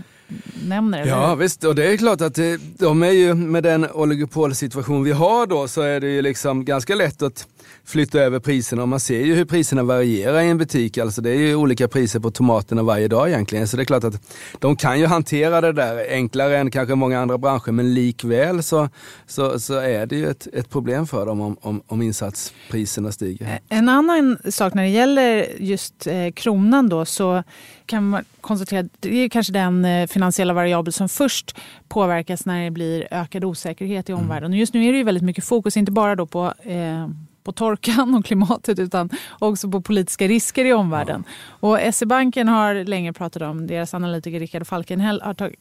nämner. 0.68 1.06
Ja 1.06 1.36
visst, 1.36 1.64
och 1.64 1.76
det 1.76 1.94
är 1.94 1.98
klart 1.98 2.22
att 2.22 2.40
de 2.78 3.04
är 3.04 3.12
ju 3.12 3.34
med 3.34 3.64
den 3.64 3.92
oligopolsituation 3.92 5.04
vi 5.04 5.12
har 5.12 5.48
då 5.48 5.68
så 5.68 5.82
är 5.82 6.00
det 6.00 6.10
ju 6.10 6.22
liksom 6.22 6.66
ganska 6.66 6.96
lätt 6.96 7.22
att 7.22 7.48
flytta 7.86 8.20
över 8.20 8.40
priserna 8.40 8.82
och 8.82 8.90
man 8.90 9.00
ser 9.00 9.26
ju 9.26 9.36
hur 9.36 9.46
priserna 9.46 9.84
varierar 9.84 10.42
i 10.42 10.50
en 10.50 10.58
butik. 10.58 10.98
Alltså 10.98 11.22
det 11.22 11.30
är 11.30 11.36
ju 11.36 11.56
olika 11.56 11.88
priser 11.88 12.20
på 12.20 12.32
tomaterna 12.32 12.84
varje 12.84 13.08
dag 13.08 13.30
egentligen. 13.30 13.68
Så 13.68 13.78
det 13.78 13.84
är 13.84 13.86
klart 13.86 14.04
att 14.04 14.22
de 14.60 14.76
kan 14.76 15.00
ju 15.00 15.06
hantera 15.06 15.62
det 15.62 15.74
där 15.74 16.06
enklare 16.10 16.58
än 16.58 16.72
kanske 16.72 16.96
många 16.96 17.20
andra 17.20 17.38
branscher 17.38 17.72
men 17.72 17.94
likväl 17.94 18.64
så, 18.64 18.90
så, 19.28 19.60
så 19.60 19.74
är 19.74 20.06
det 20.06 20.16
ju 20.16 20.28
ett, 20.28 20.48
ett 20.54 20.70
problem 20.70 21.08
för 21.08 21.26
dem 21.26 21.42
om, 21.42 21.58
om, 21.62 21.82
om 21.88 22.02
insatspriserna 22.02 23.12
stiger. 23.12 23.60
En 23.70 23.90
annan 23.90 24.38
sak 24.50 24.74
när 24.74 24.84
det 24.84 24.90
gäller 24.90 25.48
just 25.60 26.08
eh, 26.08 26.32
kronan 26.36 26.90
då 26.90 27.06
så 27.06 27.44
kan 27.92 28.10
man 28.10 28.26
konstatera 28.42 28.80
att 28.80 28.92
det 29.00 29.18
är 29.18 29.30
kanske 29.30 29.54
den 29.54 29.86
eh, 29.86 30.08
finansiella 30.08 30.54
variabel 30.54 30.94
som 30.94 31.10
först 31.10 31.58
påverkas 31.88 32.46
när 32.46 32.64
det 32.64 32.72
blir 32.72 33.08
ökad 33.12 33.44
osäkerhet 33.44 34.10
i 34.10 34.12
mm. 34.12 34.24
omvärlden. 34.24 34.46
Mm. 34.46 34.56
Och 34.56 34.60
just 34.60 34.74
nu 34.74 34.86
är 34.86 34.92
det 34.92 34.98
ju 34.98 35.04
väldigt 35.04 35.24
mycket 35.24 35.44
fokus, 35.44 35.78
inte 35.78 35.92
bara 35.92 36.16
då 36.16 36.26
på 36.26 36.54
eh, 36.64 37.10
på 37.44 37.52
torkan 37.52 38.16
och 38.16 38.26
klimatet 38.26 38.80
utan 38.80 39.10
också 39.40 39.72
på 39.72 39.82
politiska 39.82 40.28
risker 40.28 40.66
i 40.66 40.74
omvärlden. 40.74 41.24
Ja. 41.62 41.68
Och 41.68 41.94
SE-banken 41.96 42.48
har 42.48 42.84
länge 42.84 43.14
pratat 43.14 43.42
om, 43.42 43.68
deras 43.68 43.94
analytiker 43.94 44.40
Rickard 44.40 44.68
Falkenhäll 44.68 45.22
har 45.22 45.52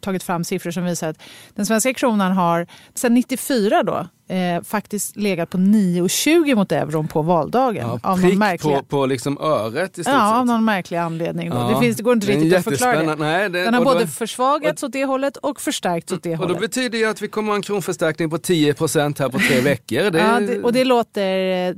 tagit 0.00 0.22
fram 0.22 0.44
siffror 0.44 0.70
som 0.70 0.84
visar 0.84 1.08
att 1.08 1.22
den 1.54 1.66
svenska 1.66 1.94
kronan 1.94 2.32
har 2.32 2.66
sedan 2.94 3.14
94 3.14 3.82
då 3.82 4.06
eh, 4.32 4.62
faktiskt 4.62 5.16
legat 5.16 5.50
på 5.50 5.58
9,20 5.58 6.54
mot 6.54 6.72
euron 6.72 7.08
på 7.08 7.22
valdagen. 7.22 7.88
Ja, 7.88 8.10
av 8.10 8.20
någon 8.20 8.38
märklig... 8.38 8.74
på, 8.74 8.82
på 8.82 9.06
liksom 9.06 9.38
öret 9.38 9.98
i 9.98 10.02
Ja, 10.06 10.38
av 10.38 10.46
någon 10.46 10.64
märklig 10.64 10.98
anledning. 10.98 11.48
Ja, 11.48 11.70
det, 11.74 11.80
finns, 11.80 11.96
det 11.96 12.02
går 12.02 12.12
inte 12.12 12.26
riktigt 12.26 12.54
att 12.54 12.64
förklara 12.64 13.02
det. 13.02 13.14
Nej, 13.14 13.48
det 13.48 13.64
Den 13.64 13.74
har 13.74 13.84
både 13.84 14.00
då, 14.00 14.06
försvagats 14.06 14.82
och, 14.82 14.86
åt 14.86 14.92
det 14.92 15.04
hållet 15.04 15.36
och 15.36 15.60
förstärkts 15.60 16.12
åt 16.12 16.22
det 16.22 16.30
och 16.32 16.36
hållet. 16.36 16.50
Och 16.50 16.56
då 16.56 16.60
betyder 16.60 16.98
det 16.98 17.04
att 17.04 17.22
vi 17.22 17.28
kommer 17.28 17.48
ha 17.48 17.56
en 17.56 17.62
kronförstärkning 17.62 18.30
på 18.30 18.38
10 18.38 18.74
procent 18.74 19.18
här 19.18 19.28
på 19.28 19.38
tre 19.38 19.60
veckor. 19.64 20.10
Det... 20.10 20.18
Ja, 20.18 20.40
det, 20.40 20.62
och 20.62 20.72
det 20.72 20.84
låter 20.84 21.68
eh, 21.68 21.74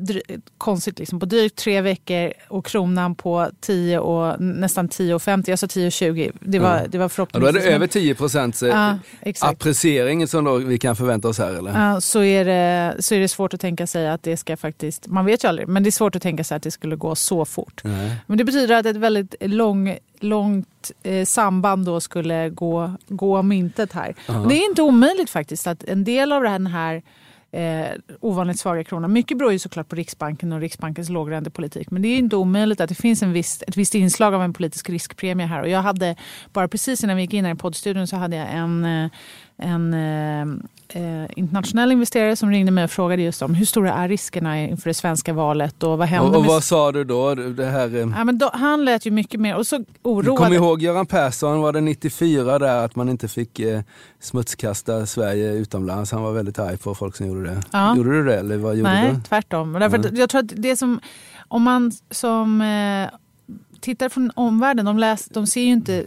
konstigt. 0.59 0.99
Liksom. 0.99 1.21
På 1.21 1.27
drygt 1.27 1.57
tre 1.57 1.81
veckor 1.81 2.33
och 2.49 2.67
kronan 2.67 3.15
på 3.15 3.49
10 3.61 3.99
och 3.99 4.41
nästan 4.41 4.89
10,50. 4.89 5.51
Jag 5.51 5.59
sa 5.59 5.67
10,20. 5.67 6.33
Det 6.41 6.59
var, 6.59 6.87
det 6.89 6.99
var 6.99 7.09
förhoppningsvis... 7.09 7.55
Ja, 7.55 7.61
då 7.61 7.67
är 7.67 7.71
det 7.71 7.77
över 7.77 7.87
10 7.87 8.15
procents 8.15 8.63
eh, 8.63 8.69
ja, 8.69 8.99
appreciering 9.41 10.29
som 10.29 10.45
då 10.45 10.57
vi 10.57 10.79
kan 10.79 10.97
förvänta 10.97 11.29
oss 11.29 11.39
här 11.39 11.55
eller? 11.55 11.89
Ja, 11.89 12.01
så 12.01 12.23
är 12.23 12.44
är 12.47 12.95
det, 12.95 13.03
så 13.03 13.15
är 13.15 13.21
det 13.21 13.29
svårt 13.29 13.55
att 13.55 13.61
tänka 13.61 13.87
sig 13.87 14.09
att 14.09 14.23
det 14.23 14.37
ska 14.37 14.57
faktiskt, 14.57 15.07
man 15.07 15.25
vet 15.25 15.45
ju 15.45 15.49
aldrig, 15.49 15.69
men 15.69 15.83
det 15.83 15.89
är 15.89 15.91
svårt 15.93 16.17
att 16.17 16.23
tänka 16.23 16.45
sig 16.45 16.57
att 16.57 16.63
det 16.63 16.71
skulle 16.71 16.97
gå 16.97 17.15
så 17.15 17.45
fort. 17.45 17.81
Nej. 17.85 18.17
Men 18.27 18.39
det 18.39 18.45
betyder 18.45 18.77
att 18.77 18.87
ett 18.87 18.97
väldigt 18.97 19.35
lång, 19.41 19.99
långt 20.21 20.93
eh, 21.03 21.25
samband 21.25 21.87
då 21.87 22.01
skulle 22.01 22.51
gå, 22.51 22.93
gå 23.09 23.39
om 23.39 23.53
intet 23.53 23.93
här. 23.93 24.09
Uh 24.09 24.15
-huh. 24.27 24.49
Det 24.49 24.55
är 24.55 24.69
inte 24.69 24.83
omöjligt 24.83 25.31
faktiskt 25.31 25.67
att 25.67 25.85
en 25.85 26.05
del 26.05 26.33
av 26.33 26.43
den 26.43 26.67
här 26.67 27.03
eh, 27.55 27.91
ovanligt 28.21 28.59
svaga 28.59 28.85
kronan. 28.85 29.13
Mycket 29.13 29.39
beror 29.39 29.53
ju 29.53 29.59
såklart 29.59 29.89
på 29.89 29.97
Riksbanken 29.97 30.53
och 30.53 30.61
Riksbankens 30.61 31.09
lågräntepolitik. 31.09 31.91
Men 31.91 32.03
det 32.03 32.09
är 32.09 32.19
inte 32.19 32.37
omöjligt 32.37 32.81
att 32.81 32.89
det 32.89 32.95
finns 32.95 33.23
en 33.23 33.33
viss, 33.33 33.63
ett 33.67 33.77
visst 33.77 33.95
inslag 33.95 34.35
av 34.35 34.43
en 34.43 34.53
politisk 34.53 34.91
riskpremie 34.91 35.47
här. 35.47 35.63
Och 35.63 35.69
jag 35.69 35.83
hade, 35.83 36.17
bara 36.53 36.69
precis 36.69 37.05
innan 37.05 37.17
vi 37.17 37.23
gick 37.23 37.35
in 37.35 37.45
här 37.45 37.55
i 37.55 37.57
poddstudion 37.57 38.07
så 38.07 38.17
hade 38.17 38.37
jag 38.37 38.53
en 38.53 38.85
eh, 38.85 39.11
en 39.57 39.95
eh, 39.95 40.43
eh, 40.89 41.31
internationell 41.37 41.93
investerare 41.93 42.37
som 42.37 42.51
ringde 42.51 42.73
mig 42.73 42.85
och 42.85 42.91
frågade 42.91 43.23
just 43.23 43.43
om 43.43 43.55
hur 43.55 43.67
stora 43.67 43.93
är 43.93 44.09
riskerna 44.09 44.63
inför 44.63 44.91
det 44.91 44.95
svenska 44.95 45.33
valet 45.33 45.83
och 45.83 45.99
vad 45.99 46.09
händer? 46.09 46.31
Och, 46.31 46.37
och 46.37 46.45
vad 46.45 46.65
sa 46.65 46.93
du 46.93 47.05
då? 47.05 47.35
Det 47.35 47.67
här, 47.67 47.95
eh... 47.95 48.13
ja, 48.17 48.25
men 48.25 48.39
då, 48.39 48.51
han 48.53 48.85
lät 48.85 49.07
ju 49.07 49.11
mycket 49.11 49.41
mer 49.41 49.57
och 49.57 49.67
så 49.67 49.85
oroad. 50.03 50.39
Kom 50.39 50.53
ihåg 50.53 50.83
Göran 50.83 51.07
Persson, 51.07 51.61
var 51.61 51.73
det 51.73 51.81
94 51.81 52.59
där 52.59 52.85
att 52.85 52.97
man 52.97 53.09
inte 53.09 53.29
fick 53.29 53.61
eh, 53.61 53.81
smutskasta 54.21 55.07
Sverige 55.07 55.53
utomlands? 55.53 56.13
Han 56.13 56.23
var 56.23 56.33
väldigt 56.33 56.59
arg 56.59 56.77
på 56.77 56.95
folk 56.95 57.17
som 57.17 57.27
gjorde 57.27 57.45
det. 57.45 57.63
Ja. 57.71 57.97
Gjorde 57.97 58.11
du 58.11 58.25
det 58.25 58.37
eller 58.37 58.57
vad 58.57 58.77
gjorde 58.77 58.91
Nej, 58.91 59.13
du? 59.15 59.21
tvärtom. 59.21 59.73
Därför 59.73 59.99
mm. 59.99 60.17
Jag 60.17 60.31
tror 60.31 60.39
att 60.39 60.53
det 60.57 60.77
som, 60.77 61.01
om 61.49 61.63
man 61.63 61.93
som 62.11 62.61
eh, 62.61 63.09
tittar 63.81 64.09
från 64.09 64.31
omvärlden, 64.35 64.85
de, 64.85 64.99
läs, 64.99 65.29
de 65.29 65.47
ser 65.47 65.61
ju 65.61 65.73
inte 65.73 66.05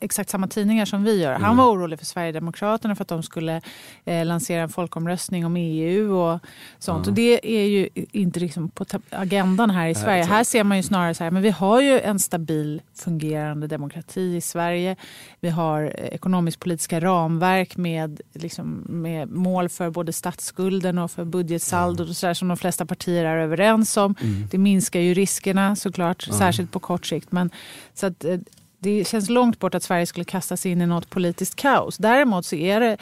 exakt 0.00 0.30
samma 0.30 0.48
tidningar 0.48 0.84
som 0.84 1.04
vi 1.04 1.22
gör. 1.22 1.32
Han 1.32 1.44
mm. 1.44 1.56
var 1.56 1.72
orolig 1.72 1.98
för 1.98 2.06
Sverigedemokraterna 2.06 2.96
för 2.96 3.02
att 3.02 3.08
de 3.08 3.22
skulle 3.22 3.60
eh, 4.04 4.26
lansera 4.26 4.62
en 4.62 4.68
folkomröstning 4.68 5.46
om 5.46 5.56
EU 5.56 6.16
och 6.16 6.40
sånt. 6.78 7.06
Mm. 7.06 7.12
Och 7.12 7.14
det 7.14 7.60
är 7.60 7.66
ju 7.66 7.88
inte 7.94 8.40
liksom 8.40 8.68
på 8.68 8.84
agendan 9.10 9.70
här 9.70 9.88
i 9.88 9.94
Sverige. 9.94 10.24
Här 10.24 10.44
ser 10.44 10.64
man 10.64 10.76
ju 10.76 10.82
snarare 10.82 11.14
så 11.14 11.24
här, 11.24 11.30
men 11.30 11.42
vi 11.42 11.50
har 11.50 11.80
ju 11.80 12.00
en 12.00 12.18
stabil 12.18 12.82
fungerande 12.94 13.66
demokrati 13.66 14.36
i 14.36 14.40
Sverige. 14.40 14.96
Vi 15.40 15.48
har 15.48 15.82
eh, 15.82 16.04
ekonomisk-politiska 16.04 17.00
ramverk 17.00 17.76
med, 17.76 18.20
liksom, 18.32 18.84
med 18.88 19.30
mål 19.30 19.68
för 19.68 19.90
både 19.90 20.12
statsskulden 20.12 20.98
och 20.98 21.10
för 21.10 21.24
budgetsaldot 21.24 22.00
mm. 22.00 22.10
och 22.10 22.16
så 22.16 22.26
där, 22.26 22.34
som 22.34 22.48
de 22.48 22.56
flesta 22.56 22.86
partier 22.86 23.24
är 23.24 23.38
överens 23.38 23.96
om. 23.96 24.14
Mm. 24.20 24.48
Det 24.50 24.58
minskar 24.58 25.00
ju 25.00 25.14
riskerna 25.14 25.76
såklart, 25.76 26.22
särskilt 26.22 26.72
på 26.72 26.80
kort 26.80 27.06
sikt. 27.06 27.32
Men, 27.32 27.50
så 27.94 28.06
att, 28.06 28.24
eh, 28.24 28.38
det 28.78 29.08
känns 29.08 29.28
långt 29.28 29.58
bort 29.58 29.74
att 29.74 29.82
Sverige 29.82 30.06
skulle 30.06 30.24
kasta 30.24 30.56
sig 30.56 30.72
in 30.72 30.80
i 30.80 30.86
något 30.86 31.10
politiskt 31.10 31.56
kaos. 31.56 31.96
Däremot 31.96 32.46
så 32.46 32.56
är 32.56 32.80
det 32.80 32.96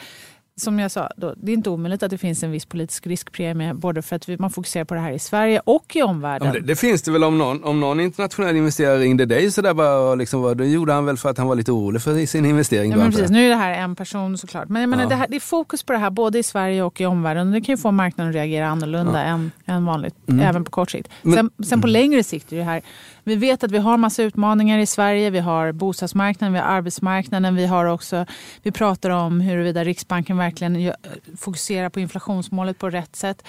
som 0.59 0.79
jag 0.79 0.91
sa, 0.91 1.09
då, 1.17 1.33
det 1.37 1.51
är 1.51 1.53
inte 1.53 1.69
omöjligt 1.69 2.03
att 2.03 2.09
det 2.09 2.17
finns 2.17 2.43
en 2.43 2.51
viss 2.51 2.65
politisk 2.65 3.07
riskpremie 3.07 3.73
både 3.73 4.01
för 4.01 4.15
att 4.15 4.39
man 4.39 4.49
fokuserar 4.49 4.85
på 4.85 4.93
det 4.93 4.99
här 4.99 5.11
i 5.11 5.19
Sverige 5.19 5.61
och 5.63 5.95
i 5.95 6.01
omvärlden. 6.01 6.53
Det, 6.53 6.59
det, 6.59 6.75
finns 6.75 7.01
det 7.01 7.11
väl 7.11 7.23
om 7.23 7.37
någon, 7.37 7.63
om 7.63 7.79
någon 7.79 7.99
internationell 7.99 8.55
investerare 8.55 8.99
ringde 8.99 9.25
dig 9.25 9.51
sådär 9.51 9.73
bara, 9.73 10.15
liksom, 10.15 10.57
då 10.57 10.63
gjorde 10.63 10.93
han 10.93 11.05
väl 11.05 11.17
för 11.17 11.29
att 11.29 11.37
han 11.37 11.47
var 11.47 11.55
lite 11.55 11.71
orolig 11.71 12.01
för 12.01 12.25
sin 12.25 12.45
investering. 12.45 12.91
Ja, 12.91 12.97
men 12.97 13.11
precis. 13.11 13.29
Nu 13.29 13.45
är 13.45 13.49
det 13.49 13.55
här 13.55 13.73
en 13.73 13.95
person 13.95 14.37
såklart. 14.37 14.69
Men 14.69 14.81
jag 14.81 14.89
menar, 14.89 15.03
ja. 15.03 15.09
det, 15.09 15.15
här, 15.15 15.27
det 15.29 15.35
är 15.35 15.39
fokus 15.39 15.83
på 15.83 15.93
det 15.93 15.99
här 15.99 16.09
både 16.09 16.39
i 16.39 16.43
Sverige 16.43 16.83
och 16.83 17.01
i 17.01 17.05
omvärlden. 17.05 17.51
Det 17.51 17.61
kan 17.61 17.73
ju 17.73 17.77
få 17.77 17.91
marknaden 17.91 18.29
att 18.29 18.35
reagera 18.35 18.67
annorlunda 18.67 19.19
ja. 19.19 19.25
än, 19.25 19.51
än 19.65 19.85
vanligt, 19.85 20.15
mm. 20.27 20.45
även 20.45 20.63
på 20.63 20.71
kort 20.71 20.91
sikt. 20.91 21.09
Men, 21.21 21.33
sen, 21.33 21.49
sen 21.65 21.81
på 21.81 21.87
mm. 21.87 21.93
längre 21.93 22.23
sikt 22.23 22.53
är 22.53 22.57
det 22.57 22.63
här 22.63 22.81
vi 23.27 23.35
vet 23.35 23.63
att 23.63 23.71
vi 23.71 23.77
har 23.77 23.97
massa 23.97 24.23
utmaningar 24.23 24.79
i 24.79 24.85
Sverige. 24.85 25.29
Vi 25.29 25.39
har 25.39 25.71
bostadsmarknaden, 25.71 26.53
vi 26.53 26.59
har 26.59 26.67
arbetsmarknaden. 26.67 27.55
Vi, 27.55 27.65
har 27.65 27.85
också, 27.85 28.25
vi 28.63 28.71
pratar 28.71 29.09
om 29.09 29.41
huruvida 29.41 29.83
Riksbanken 29.83 30.37
verkligen 30.37 30.93
fokuserar 31.37 31.89
på 31.89 31.99
inflationsmålet 31.99 32.79
på 32.79 32.89
rätt 32.89 33.15
sätt 33.15 33.43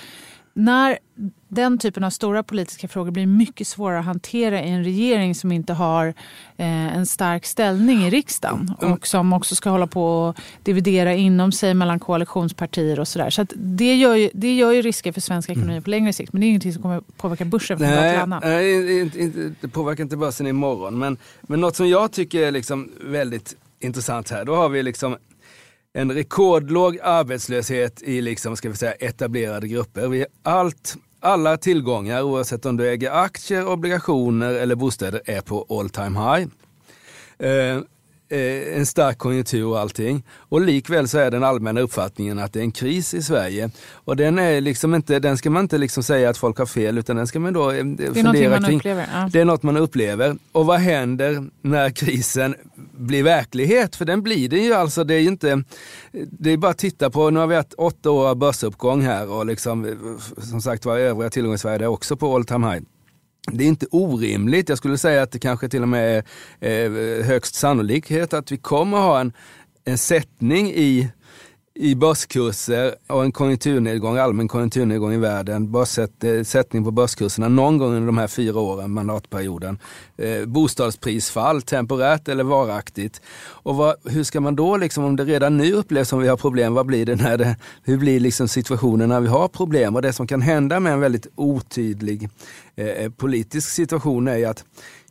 när 0.59 0.99
den 1.49 1.79
typen 1.79 2.05
av 2.05 2.11
stora 2.11 2.43
politiska 2.43 2.89
frågor 2.89 3.11
blir 3.11 3.27
mycket 3.27 3.67
svårare 3.67 3.99
att 3.99 4.05
hantera 4.05 4.63
i 4.63 4.71
en 4.71 4.85
regering 4.85 5.35
som 5.35 5.53
inte 5.53 5.73
har 5.73 6.07
eh, 6.57 6.97
en 6.97 7.07
stark 7.07 7.47
ställning 7.47 7.99
i 8.03 8.11
riksdagen 8.11 8.75
mm. 8.81 8.93
och 8.93 9.07
som 9.07 9.33
också 9.33 9.55
ska 9.55 9.71
hålla 9.71 9.87
på 9.87 10.05
och 10.05 10.37
dividera 10.63 11.15
inom 11.15 11.53
sig 11.53 11.75
mellan 11.75 12.01
koalitionspartier 12.01 13.01
och 13.01 13.09
sådär. 13.09 13.31
Så, 13.31 13.47
så 13.47 13.55
det, 13.57 13.95
gör 13.95 14.15
ju, 14.15 14.31
det 14.35 14.57
gör 14.57 14.73
ju 14.73 14.83
risker 14.83 15.13
för 15.13 15.21
svensk 15.21 15.51
ekonomi 15.51 15.73
mm. 15.73 15.83
på 15.83 15.91
längre 15.91 16.13
sikt 16.13 16.33
men 16.33 16.41
det 16.41 16.47
är 16.47 16.49
ingenting 16.49 16.73
som 16.73 16.83
kommer 16.83 17.01
påverka 17.17 17.45
börsen 17.45 17.79
från 17.79 17.89
nej, 17.89 18.17
dag 18.17 18.41
till 18.41 18.49
Nej, 18.51 19.01
inte, 19.01 19.23
inte, 19.23 19.55
det 19.61 19.69
påverkar 19.69 20.03
inte 20.03 20.17
börsen 20.17 20.47
imorgon 20.47 20.99
men, 20.99 21.17
men 21.43 21.61
något 21.61 21.77
som 21.77 21.89
jag 21.89 22.13
tycker 22.13 22.43
är 22.43 22.51
liksom 22.51 22.93
väldigt 23.01 23.57
intressant 23.81 24.31
här, 24.31 24.45
då 24.45 24.55
har 24.55 24.69
vi 24.69 24.83
liksom 24.83 25.17
en 25.93 26.13
rekordlåg 26.13 26.99
arbetslöshet 27.03 28.03
i 28.03 28.21
liksom, 28.21 28.57
ska 28.57 28.69
vi 28.69 28.77
säga, 28.77 28.93
etablerade 28.93 29.69
grupper. 29.69 30.09
Vi, 30.09 30.27
allt, 30.43 30.97
alla 31.21 31.57
tillgångar, 31.57 32.23
oavsett 32.23 32.67
om 32.67 32.77
du 32.77 32.89
äger 32.89 33.11
aktier, 33.11 33.69
obligationer 33.69 34.55
eller 34.55 34.75
bostäder, 34.75 35.23
är 35.25 35.41
på 35.41 35.67
all 35.69 35.91
time 35.91 36.19
high. 36.21 36.49
Eh, 37.39 37.81
Eh, 38.31 38.79
en 38.79 38.87
stark 38.87 39.19
konjunktur 39.19 39.67
och 39.67 39.79
allting. 39.79 40.23
Och 40.39 40.61
likväl 40.61 41.09
så 41.09 41.19
är 41.19 41.31
den 41.31 41.45
allmänna 41.45 41.81
uppfattningen 41.81 42.39
att 42.39 42.53
det 42.53 42.61
är 42.61 42.63
en 42.63 42.73
kris 42.73 43.15
i 43.15 43.23
Sverige. 43.23 43.71
Och 43.91 44.17
den, 44.17 44.39
är 44.39 44.61
liksom 44.61 44.95
inte, 44.95 45.19
den 45.19 45.39
ska 45.39 45.51
man 45.51 45.63
inte 45.63 45.79
liksom 45.79 46.03
säga 46.03 46.31
att 46.31 46.39
folk 46.39 46.59
har 46.59 46.67
fel 46.67 46.99
utan 46.99 47.17
den 47.17 47.27
ska 47.27 47.41
man 47.41 47.53
då 47.53 47.71
eh, 47.71 47.85
det 47.85 48.15
fundera 48.15 48.63
kring. 48.63 48.81
Ja. 48.85 49.29
Det 49.33 49.41
är 49.41 49.45
något 49.45 49.63
man 49.63 49.77
upplever. 49.77 50.37
Och 50.53 50.67
vad 50.67 50.81
händer 50.81 51.45
när 51.63 51.91
krisen 51.91 52.55
blir 52.99 53.23
verklighet? 53.23 53.97
För 53.97 54.05
den 54.05 54.23
blir 54.23 54.49
det 54.49 54.59
ju 54.59 54.75
alltså. 54.75 55.05
Det 55.05 55.15
är 55.15 55.21
ju 55.21 55.29
inte, 55.29 55.63
det 56.13 56.51
är 56.51 56.57
bara 56.57 56.71
att 56.71 56.79
titta 56.79 57.11
på, 57.11 57.31
nu 57.31 57.41
har 57.41 57.47
vi 57.47 57.55
haft 57.55 57.75
åtta 57.75 58.11
år 58.11 58.29
av 58.29 58.37
börsuppgång 58.37 59.03
här 59.03 59.31
och 59.31 59.47
liksom, 59.47 59.97
som 60.39 60.63
sagt 60.63 60.85
var 60.85 60.99
övriga 60.99 61.31
tillgångar 61.31 61.55
i 61.55 61.59
Sverige 61.59 61.85
är 61.85 61.89
också 61.89 62.17
på 62.17 62.37
all 62.37 62.45
time 62.45 62.73
high. 62.73 62.83
Det 63.53 63.65
är 63.65 63.69
inte 63.69 63.87
orimligt, 63.91 64.69
jag 64.69 64.79
skulle 64.79 64.99
säga 64.99 65.23
att 65.23 65.33
det 65.33 65.39
kanske 65.39 65.69
till 65.69 65.83
och 65.83 65.89
med 65.89 66.25
är 66.61 67.23
högst 67.23 67.55
sannolikhet 67.55 68.35
att 68.35 68.53
vi 68.53 68.57
kommer 68.57 68.99
ha 68.99 69.21
en, 69.21 69.33
en 69.85 69.99
sättning 69.99 70.73
i 70.75 71.09
i 71.81 71.95
börskurser 71.95 72.95
och 73.07 73.25
en 73.25 73.33
konjunkturnedgång, 73.33 74.17
allmän 74.17 74.49
konjunkturnedgång 74.49 75.13
i 75.13 75.17
världen, 75.17 75.75
eh, 75.75 76.45
sättning 76.45 76.85
på 76.85 76.91
börskurserna 76.91 77.49
någon 77.49 77.79
gång 77.79 77.95
under 77.95 78.07
de 78.07 78.19
här 78.19 78.27
fyra 78.27 78.61
åren, 78.61 78.91
mandatperioden. 78.91 79.79
Eh, 80.17 80.45
bostadsprisfall, 80.45 81.63
temporärt 81.63 82.29
eller 82.29 82.45
varaktigt. 82.45 83.23
Och 83.39 83.77
vad, 83.77 83.97
hur 84.05 84.25
ska 84.25 84.41
man 84.41 84.57
då, 84.57 84.77
liksom, 84.77 85.05
om 85.05 85.17
det 85.17 85.25
redan 85.25 85.57
nu 85.57 85.73
upplevs 85.73 86.09
som 86.09 86.19
vi 86.19 86.29
har 86.29 86.37
problem, 86.37 86.75
vad 86.75 86.87
blir 86.87 87.07
det 87.07 87.17
när 87.17 87.39
det, 87.39 87.57
hur 87.85 87.99
blir 87.99 88.21
liksom 88.21 88.49
situationen 88.49 89.09
när 89.09 89.21
vi 89.21 89.29
har 89.29 89.49
problem? 89.49 89.97
Och 89.97 90.03
det 90.03 90.13
som 90.13 90.27
kan 90.27 90.43
hända 90.43 90.81
med 90.81 90.93
en 90.93 91.01
väldigt 91.01 91.27
otydlig 91.35 92.29
eh, 92.77 92.87
eh 92.87 93.11
politisk 93.11 93.71
situation 93.71 94.29
är 94.29 94.47
att 94.47 94.65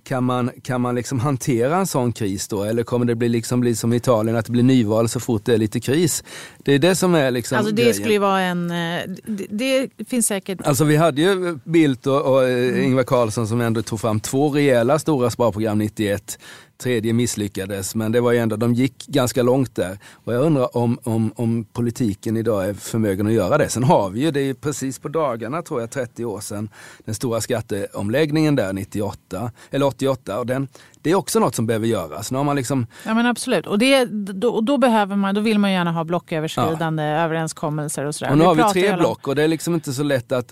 kan 0.07 0.23
man, 0.23 0.51
kan 0.61 0.81
man 0.81 0.95
liksom 0.95 1.19
hantera 1.19 1.77
en 1.77 1.87
sån 1.87 2.13
kris 2.13 2.47
då? 2.47 2.63
Eller 2.63 2.83
kommer 2.83 3.05
det 3.05 3.15
bli, 3.15 3.29
liksom 3.29 3.59
bli 3.59 3.75
som 3.75 3.93
i 3.93 3.95
Italien, 3.95 4.35
att 4.35 4.45
det 4.45 4.51
blir 4.51 4.63
nyval 4.63 5.09
så 5.09 5.19
fort 5.19 5.45
det 5.45 5.53
är 5.53 5.57
lite 5.57 5.79
kris? 5.79 6.23
Det 6.57 6.73
är 6.73 6.79
det 6.79 6.95
som 6.95 7.15
är 7.15 7.31
liksom 7.31 7.57
Alltså 7.57 7.73
det 7.73 7.81
grejen. 7.81 7.95
skulle 7.95 8.19
vara 8.19 8.41
en... 8.41 8.71
Eh, 8.71 9.01
det, 9.49 9.87
det, 9.97 10.09
finns 10.09 10.27
säkert... 10.27 10.67
Alltså 10.67 10.83
vi 10.83 10.95
hade 10.95 11.21
ju 11.21 11.59
Bildt 11.63 12.07
och, 12.07 12.21
och 12.21 12.43
eh. 12.43 12.85
Ingvar 12.85 13.03
Carlsson 13.03 13.47
som 13.47 13.61
ändå 13.61 13.81
tog 13.81 13.99
fram 13.99 14.19
två 14.19 14.49
rejäla 14.49 14.99
stora 14.99 15.29
sparprogram 15.29 15.77
91 15.77 16.39
tredje 16.77 17.13
misslyckades, 17.13 17.95
men 17.95 18.11
det 18.11 18.21
var 18.21 18.31
ju 18.31 18.37
ändå, 18.37 18.55
de 18.55 18.73
gick 18.73 19.07
ganska 19.07 19.43
långt 19.43 19.75
där. 19.75 19.97
Och 20.13 20.33
jag 20.33 20.41
undrar 20.41 20.77
om, 20.77 20.99
om, 21.03 21.31
om 21.35 21.65
politiken 21.73 22.37
idag 22.37 22.69
är 22.69 22.73
förmögen 22.73 23.27
att 23.27 23.33
göra 23.33 23.57
det. 23.57 23.69
Sen 23.69 23.83
har 23.83 24.09
vi 24.09 24.19
ju, 24.19 24.31
det 24.31 24.41
är 24.41 24.53
precis 24.53 24.99
på 24.99 25.07
dagarna 25.07 25.61
tror 25.61 25.81
jag, 25.81 25.91
30 25.91 26.25
år 26.25 26.39
sedan, 26.39 26.69
den 27.05 27.15
stora 27.15 27.41
skatteomläggningen 27.41 28.55
där 28.55 28.73
98, 28.73 29.51
eller 29.71 29.85
88. 29.85 30.39
Och 30.39 30.45
den, 30.45 30.67
det 31.01 31.11
är 31.11 31.15
också 31.15 31.39
något 31.39 31.55
som 31.55 31.67
behöver 31.67 31.87
göras. 31.87 32.31
Nu 32.31 32.37
har 32.37 32.45
man 32.45 32.55
liksom... 32.55 32.87
Ja 33.05 33.13
men 33.13 33.25
absolut, 33.25 33.67
och, 33.67 33.79
det, 33.79 34.05
då, 34.05 34.61
då, 34.61 34.77
behöver 34.77 35.15
man, 35.15 35.35
då 35.35 35.41
vill 35.41 35.59
man 35.59 35.71
gärna 35.71 35.91
ha 35.91 36.03
blocköverskridande 36.03 37.03
ja. 37.03 37.23
överenskommelser 37.23 38.05
och 38.05 38.15
sådär. 38.15 38.31
Och 38.31 38.37
nu 38.37 38.43
vi 38.43 38.61
har 38.61 38.73
vi 38.73 38.81
tre 38.81 38.95
block 38.95 39.27
och 39.27 39.35
det 39.35 39.43
är 39.43 39.47
liksom 39.47 39.73
inte 39.73 39.93
så 39.93 40.03
lätt 40.03 40.31
att 40.31 40.51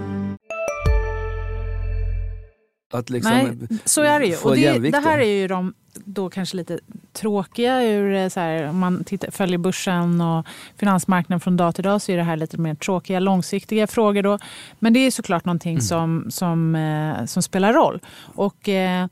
Att 2.91 3.09
liksom 3.09 3.31
Nej, 3.31 3.79
så 3.85 4.01
är 4.01 4.19
det 4.19 4.25
ju. 4.25 4.37
Och 4.37 4.55
det, 4.55 4.79
det 4.79 4.99
här 4.99 5.19
är 5.19 5.39
ju 5.41 5.47
de 5.47 5.73
då 5.93 6.29
kanske 6.29 6.57
lite 6.57 6.79
tråkiga 7.13 7.83
ur 7.83 8.13
eh, 8.13 8.29
så 8.29 8.39
här, 8.39 8.69
om 8.69 8.79
man 8.79 9.03
tittar, 9.03 9.31
följer 9.31 9.57
börsen 9.57 10.21
och 10.21 10.45
finansmarknaden 10.77 11.39
från 11.39 11.57
dag 11.57 11.75
till 11.75 11.83
dag 11.83 12.01
så 12.01 12.11
är 12.11 12.17
det 12.17 12.23
här 12.23 12.37
lite 12.37 12.57
mer 12.57 12.75
tråkiga 12.75 13.19
långsiktiga 13.19 13.87
frågor 13.87 14.23
då. 14.23 14.39
Men 14.79 14.93
det 14.93 14.99
är 14.99 15.11
såklart 15.11 15.45
någonting 15.45 15.71
mm. 15.71 15.81
som, 15.81 16.25
som, 16.29 16.75
eh, 16.75 17.25
som 17.25 17.43
spelar 17.43 17.73
roll. 17.73 17.99
Och 18.35 18.69
eh, 18.69 19.07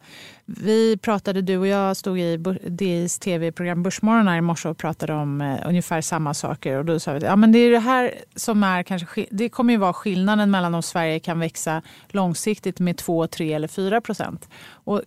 vi 0.57 0.97
pratade, 0.97 1.41
du 1.41 1.57
och 1.57 1.67
jag 1.67 1.97
stod 1.97 2.19
i 2.19 2.37
DIs 2.67 3.19
tv-program 3.19 3.83
Börsmorgon 3.83 4.35
i 4.35 4.41
morse 4.41 4.69
och 4.69 4.77
pratade 4.77 5.13
om 5.13 5.41
eh, 5.41 5.57
ungefär 5.65 6.01
samma 6.01 6.33
saker. 6.33 6.77
Och 6.77 6.85
då 6.85 6.99
sa 6.99 7.11
vi 7.11 7.17
att 7.17 7.23
ja, 7.23 7.35
men 7.35 7.51
det 7.51 7.59
är 7.59 7.71
det 7.71 7.79
här 7.79 8.13
som 8.35 8.63
är 8.63 8.83
kanske, 8.83 9.25
det 9.31 9.49
kommer 9.49 9.73
ju 9.73 9.77
vara 9.77 9.93
skillnaden 9.93 10.51
mellan 10.51 10.75
om 10.75 10.83
Sverige 10.83 11.19
kan 11.19 11.39
växa 11.39 11.81
långsiktigt 12.07 12.79
med 12.79 12.97
2, 12.97 13.27
3 13.27 13.53
eller 13.53 13.67
4 13.67 14.01
procent. 14.01 14.49
Och 14.71 15.01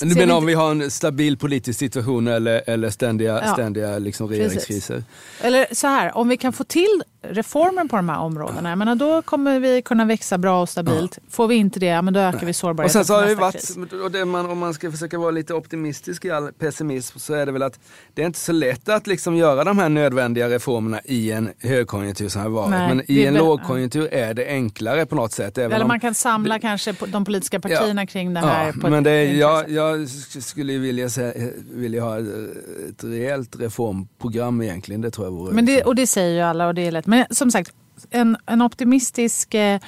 du 0.00 0.14
menar 0.14 0.34
om 0.34 0.46
vi 0.46 0.54
har 0.54 0.70
en 0.70 0.90
stabil 0.90 1.36
politisk 1.36 1.78
situation 1.78 2.28
eller, 2.28 2.62
eller 2.66 2.90
ständiga, 2.90 3.42
ja, 3.44 3.52
ständiga 3.52 3.98
liksom 3.98 4.28
regeringskriser? 4.28 4.94
Precis. 4.94 5.44
Eller 5.44 5.66
så 5.72 5.86
här, 5.86 6.16
om 6.16 6.28
vi 6.28 6.36
kan 6.36 6.52
få 6.52 6.64
till 6.64 7.02
reformer 7.22 7.84
på 7.84 7.96
de 7.96 8.08
här 8.08 8.18
områdena, 8.18 8.76
menar, 8.76 8.94
då 8.94 9.22
kommer 9.22 9.60
vi 9.60 9.82
kunna 9.82 10.04
växa 10.04 10.38
bra 10.38 10.62
och 10.62 10.68
stabilt. 10.68 11.18
Ja. 11.22 11.28
Får 11.30 11.48
vi 11.48 11.54
inte 11.54 11.80
det, 11.80 12.02
men 12.02 12.14
då 12.14 12.20
ökar 12.20 12.46
vi 12.46 12.52
sårbarheten 12.52 13.00
och 13.00 13.06
sen 13.06 13.14
så 13.14 13.20
har 13.20 13.26
det 13.26 13.34
varit, 13.34 13.92
och 14.04 14.10
det 14.10 14.24
man, 14.24 14.50
Om 14.50 14.58
man 14.58 14.74
ska 14.74 14.90
försöka 14.90 15.18
vara 15.18 15.30
lite 15.30 15.54
optimistisk 15.54 16.24
i 16.24 16.30
all 16.30 16.52
pessimism 16.52 17.18
så 17.18 17.34
är 17.34 17.46
det 17.46 17.52
väl 17.52 17.62
att 17.62 17.80
det 18.14 18.22
är 18.22 18.26
inte 18.26 18.38
så 18.38 18.52
lätt 18.52 18.88
att 18.88 19.06
liksom 19.06 19.36
göra 19.36 19.64
de 19.64 19.78
här 19.78 19.88
nödvändiga 19.88 20.48
reformerna 20.48 21.00
i 21.04 21.32
en 21.32 21.50
högkonjunktur 21.58 22.28
som 22.28 22.42
har 22.42 22.48
varit. 22.48 22.70
Nej, 22.70 22.94
men 22.94 23.10
i 23.10 23.24
en 23.24 23.34
lågkonjunktur 23.34 24.08
är 24.14 24.34
det 24.34 24.46
enklare 24.46 25.06
på 25.06 25.14
något 25.14 25.32
sätt. 25.32 25.58
Eller 25.58 25.84
man 25.84 26.00
kan 26.00 26.14
samla 26.14 26.54
det, 26.54 26.60
kanske 26.60 26.94
de 27.06 27.24
politiska 27.24 27.60
partierna 27.60 28.02
ja, 28.02 28.06
kring 28.06 28.34
det 28.34 28.40
här. 28.40 28.74
Ja, 28.82 28.88
men 28.88 29.04
det, 29.04 29.24
jag, 29.24 29.70
jag 29.70 30.08
skulle 30.40 30.78
vilja, 30.78 31.08
säga, 31.08 31.50
vilja 31.72 32.02
ha 32.02 32.18
ett 32.18 33.04
rejält 33.04 33.56
reformprogram 33.60 34.62
egentligen. 34.62 35.00
Det 35.00 35.10
tror 35.10 35.26
jag 35.26 35.32
vore... 35.32 35.54
Men 35.54 35.66
det, 35.66 35.82
och 35.82 35.94
det 35.94 36.06
säger 36.06 36.34
ju 36.36 36.40
alla 36.40 36.66
och 36.66 36.74
det 36.74 36.86
är 36.86 36.90
lätt. 36.90 37.07
Men 37.08 37.26
som 37.30 37.50
sagt, 37.50 37.70
en, 38.10 38.36
en 38.46 38.62
optimistisk 38.62 39.54
eh, 39.54 39.80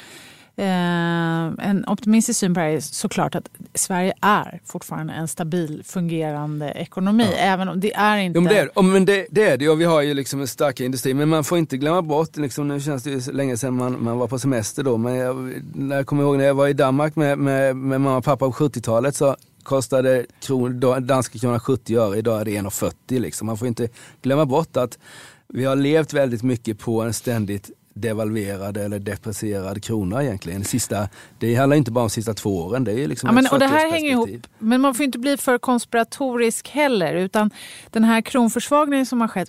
en 0.56 1.84
optimistisk 1.86 2.40
syn 2.40 2.54
på 2.54 2.60
det 2.60 2.66
här 2.66 2.72
är 2.72 2.80
såklart 2.80 3.34
att 3.34 3.48
Sverige 3.74 4.12
är 4.20 4.60
fortfarande 4.64 5.12
en 5.12 5.28
stabil 5.28 5.82
fungerande 5.84 6.70
ekonomi. 6.70 7.26
Ja. 7.32 7.38
Även 7.38 7.68
om 7.68 7.80
det 7.80 7.94
är 7.94 8.18
inte... 8.18 8.38
Jo, 8.38 8.42
men 8.42 8.52
det, 8.52 8.58
är, 8.58 8.82
men 8.82 9.04
det, 9.04 9.26
det 9.30 9.48
är 9.48 9.56
det 9.56 9.68
och 9.68 9.80
vi 9.80 9.84
har 9.84 10.02
ju 10.02 10.14
liksom 10.14 10.40
en 10.40 10.48
stark 10.48 10.80
industri. 10.80 11.14
Men 11.14 11.28
man 11.28 11.44
får 11.44 11.58
inte 11.58 11.76
glömma 11.76 12.02
bort, 12.02 12.36
liksom, 12.36 12.68
nu 12.68 12.80
känns 12.80 13.02
det 13.02 13.10
ju 13.10 13.32
länge 13.32 13.56
sedan 13.56 13.74
man, 13.74 14.04
man 14.04 14.18
var 14.18 14.28
på 14.28 14.38
semester 14.38 14.82
då. 14.82 14.96
Men 14.96 15.14
jag, 15.14 15.62
när 15.74 15.96
jag 15.96 16.06
kommer 16.06 16.22
ihåg 16.22 16.36
när 16.36 16.44
jag 16.44 16.54
var 16.54 16.68
i 16.68 16.72
Danmark 16.72 17.16
med, 17.16 17.38
med, 17.38 17.76
med 17.76 18.00
mamma 18.00 18.16
och 18.16 18.24
pappa 18.24 18.46
på 18.46 18.52
70-talet 18.52 19.16
så 19.16 19.36
kostade 19.62 20.26
kron, 20.40 20.80
danska 21.06 21.38
kronan 21.38 21.60
70 21.60 21.96
öre, 21.96 22.18
idag 22.18 22.40
är 22.40 22.44
det 22.44 22.50
1,40 22.50 22.92
liksom. 23.18 23.46
Man 23.46 23.58
får 23.58 23.68
inte 23.68 23.88
glömma 24.22 24.46
bort 24.46 24.76
att 24.76 24.98
vi 25.52 25.64
har 25.64 25.76
levt 25.76 26.12
väldigt 26.12 26.42
mycket 26.42 26.78
på 26.78 27.02
en 27.02 27.14
ständigt 27.14 27.71
devalverad 27.95 28.76
eller 28.76 28.99
deprecierad 28.99 29.85
krona 29.85 30.23
egentligen. 30.23 30.64
Sista, 30.64 31.09
det 31.38 31.54
handlar 31.54 31.76
inte 31.76 31.90
bara 31.90 32.00
om 32.00 32.09
de 32.09 32.11
sista 32.11 32.35
två 32.35 32.59
åren, 32.59 32.85
det 32.85 32.92
är 32.92 33.09
liksom 33.09 33.26
ja, 33.26 33.33
men, 33.33 33.47
och 33.52 33.59
Det 33.59 33.66
här 33.66 33.90
hänger 33.90 34.11
ihop, 34.11 34.30
men 34.59 34.80
man 34.80 34.95
får 34.95 35.04
inte 35.04 35.19
bli 35.19 35.37
för 35.37 35.59
konspiratorisk 35.59 36.69
heller 36.69 37.14
utan 37.14 37.50
den 37.90 38.04
här 38.04 38.21
kronförsvagningen 38.21 39.07
som 39.07 39.21
har 39.21 39.28
skett 39.28 39.49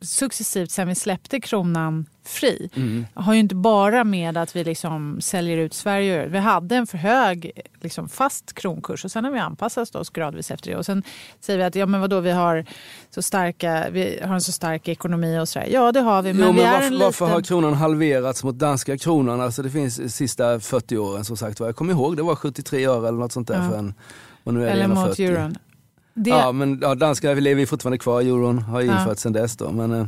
successivt 0.00 0.70
sen 0.70 0.88
vi 0.88 0.94
släppte 0.94 1.40
kronan 1.40 2.06
fri 2.24 2.70
mm. 2.74 3.06
har 3.14 3.34
ju 3.34 3.40
inte 3.40 3.54
bara 3.54 4.04
med 4.04 4.36
att 4.36 4.56
vi 4.56 4.64
liksom 4.64 5.20
säljer 5.20 5.58
ut 5.58 5.74
Sverige 5.74 6.26
Vi 6.26 6.38
hade 6.38 6.76
en 6.76 6.86
för 6.86 6.98
hög 6.98 7.50
liksom 7.80 8.08
fast 8.08 8.52
kronkurs 8.52 9.04
och 9.04 9.10
sen 9.10 9.24
har 9.24 9.30
vi 9.30 9.38
anpassat 9.38 9.94
oss 9.94 10.10
gradvis 10.10 10.50
efter 10.50 10.70
det. 10.70 10.76
Och 10.76 10.86
sen 10.86 11.02
säger 11.40 11.58
vi 11.58 11.64
att 11.64 11.74
ja, 11.74 11.86
men 11.86 12.00
vadå, 12.00 12.20
vi, 12.20 12.30
har 12.30 12.64
så 13.10 13.22
starka, 13.22 13.86
vi 13.90 14.20
har 14.22 14.34
en 14.34 14.40
så 14.40 14.52
stark 14.52 14.88
ekonomi 14.88 15.38
och 15.38 15.48
sådär. 15.48 15.68
Ja 15.70 15.92
det 15.92 16.00
har 16.00 16.22
vi. 16.22 16.32
Men, 16.32 16.46
jo, 16.46 16.52
men 16.52 16.56
vi 16.56 16.62
varför, 16.62 16.90
liten... 16.90 16.98
varför, 16.98 17.26
har 17.26 17.40
kronan 17.40 17.74
halverats 17.74 18.44
mot 18.44 18.58
danska 18.58 18.98
kronan? 18.98 19.40
Alltså 19.40 19.62
det 19.62 19.70
finns 19.70 19.96
de 19.96 20.08
sista 20.08 20.60
40 20.60 20.96
åren 20.96 21.24
som 21.24 21.36
sagt 21.36 21.60
Jag 21.60 21.76
kommer 21.76 21.92
ihåg 21.92 22.16
det 22.16 22.22
var 22.22 22.36
73 22.36 22.86
öre 22.86 23.08
eller 23.08 23.18
något 23.18 23.32
sånt 23.32 23.48
där 23.48 23.62
ja. 23.62 23.70
för 23.70 23.78
en 23.78 23.94
och 24.44 24.54
nu 24.54 24.68
är 24.68 24.72
eller 24.72 24.88
mot 24.88 25.18
euron. 25.18 25.56
Det... 26.14 26.30
Ja, 26.30 26.52
men 26.52 26.78
ja, 26.82 26.94
danska 26.94 27.34
lever 27.34 27.66
fortfarande 27.66 27.98
kvar, 27.98 28.20
euron 28.20 28.58
har 28.58 28.80
ju 28.80 28.86
införts 28.86 29.08
ja. 29.08 29.14
sedan 29.14 29.32
dess 29.32 29.56
då. 29.56 29.70
Men, 29.70 29.92
eh, 29.92 30.06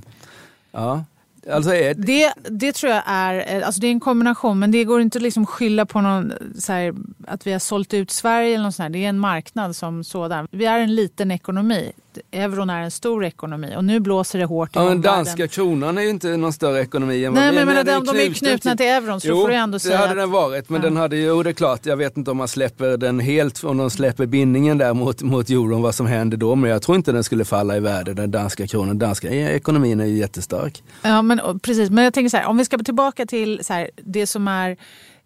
ja. 0.73 1.05
Alltså 1.53 1.75
är... 1.75 1.95
det, 1.95 2.33
det 2.51 2.73
tror 2.73 2.93
jag 2.93 3.03
är, 3.07 3.57
eh, 3.57 3.67
alltså 3.67 3.81
det 3.81 3.87
är 3.87 3.91
en 3.91 4.01
kombination 4.01 4.59
men 4.59 4.71
det 4.71 4.85
går 4.85 5.01
inte 5.01 5.19
att 5.19 5.23
liksom 5.23 5.47
skylla 5.47 5.87
på 5.87 6.01
någon, 6.01 6.33
här, 6.69 6.95
att 7.27 7.47
vi 7.47 7.53
har 7.53 7.59
sålt 7.59 7.95
ut 7.95 8.11
Sverige 8.11 8.55
eller 8.55 8.65
något 8.65 8.75
sånt. 8.75 8.85
här. 8.85 8.91
Det 8.91 9.05
är 9.05 9.09
en 9.09 9.19
marknad 9.19 9.77
som 9.77 10.05
sådan. 10.05 10.49
Vi 10.51 10.65
är 10.65 10.79
en 10.79 10.95
liten 10.95 11.31
ekonomi 11.31 11.93
euron 12.31 12.71
är 12.71 12.83
en 12.83 12.91
stor 12.91 13.25
ekonomi 13.25 13.75
och 13.77 13.85
nu 13.85 14.01
blåser 14.01 14.39
det 14.39 14.45
hårt 14.45 14.77
i 14.77 14.79
ja, 14.79 14.85
men 14.85 15.03
Danska 15.03 15.49
kronan 15.49 15.99
är 15.99 16.03
ju 16.03 16.09
inte 16.09 16.37
någon 16.37 16.53
större 16.53 16.81
ekonomi 16.81 17.25
än 17.25 17.33
Nej, 17.33 17.53
men, 17.53 17.67
men, 17.67 17.87
de, 17.87 18.05
de 18.05 18.21
är 18.21 18.35
knutna 18.35 18.77
till, 18.77 18.87
euron 18.87 19.21
så 19.21 19.29
jo, 19.29 19.43
får 19.43 19.49
du 19.49 19.55
ändå 19.55 19.79
säga 19.79 19.93
det 19.93 19.99
hade 19.99 20.11
att... 20.11 20.17
den 20.17 20.31
varit. 20.31 20.69
Men 20.69 20.83
ja. 20.83 20.89
den 20.89 20.97
hade 20.97 21.17
ju, 21.17 21.43
det 21.43 21.51
är 21.51 21.55
klart, 21.55 21.87
jag 21.87 21.97
vet 21.97 22.17
inte 22.17 22.31
om 22.31 22.37
man 22.37 22.49
släpper 22.49 22.97
den 22.97 23.21
helt, 23.21 23.65
om 23.65 23.77
de 23.77 23.91
släpper 23.91 24.27
bindningen 24.27 24.79
där 24.79 24.95
mot, 24.95 25.23
mot 25.23 25.51
euron, 25.51 25.83
vad 25.83 25.95
som 25.95 26.07
händer 26.07 26.37
då. 26.37 26.55
Men 26.55 26.71
jag 26.71 26.83
tror 26.83 26.97
inte 26.97 27.13
den 27.13 27.25
skulle 27.25 27.45
falla 27.45 27.77
i 27.77 27.81
värde, 27.81 28.15
den 28.15 28.31
danska 28.31 28.67
kronan. 28.67 28.99
Danska 28.99 29.31
ekonomin 29.31 30.01
är 30.01 30.05
ju 30.05 30.17
jättestark. 30.17 30.83
Ja, 31.03 31.23
men 31.23 31.61
precis. 31.61 31.91
Men 31.91 32.05
jag 32.05 32.15
tänker 32.15 32.31
så 32.31 32.37
här, 32.37 32.47
om 32.47 32.57
vi 32.57 32.65
ska 32.65 32.79
tillbaka 32.79 33.27
till 33.27 33.65
så 33.65 33.73
här, 33.73 33.91
det 33.97 34.27
som 34.27 34.49
är 34.49 34.71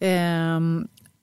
eh, 0.01 0.61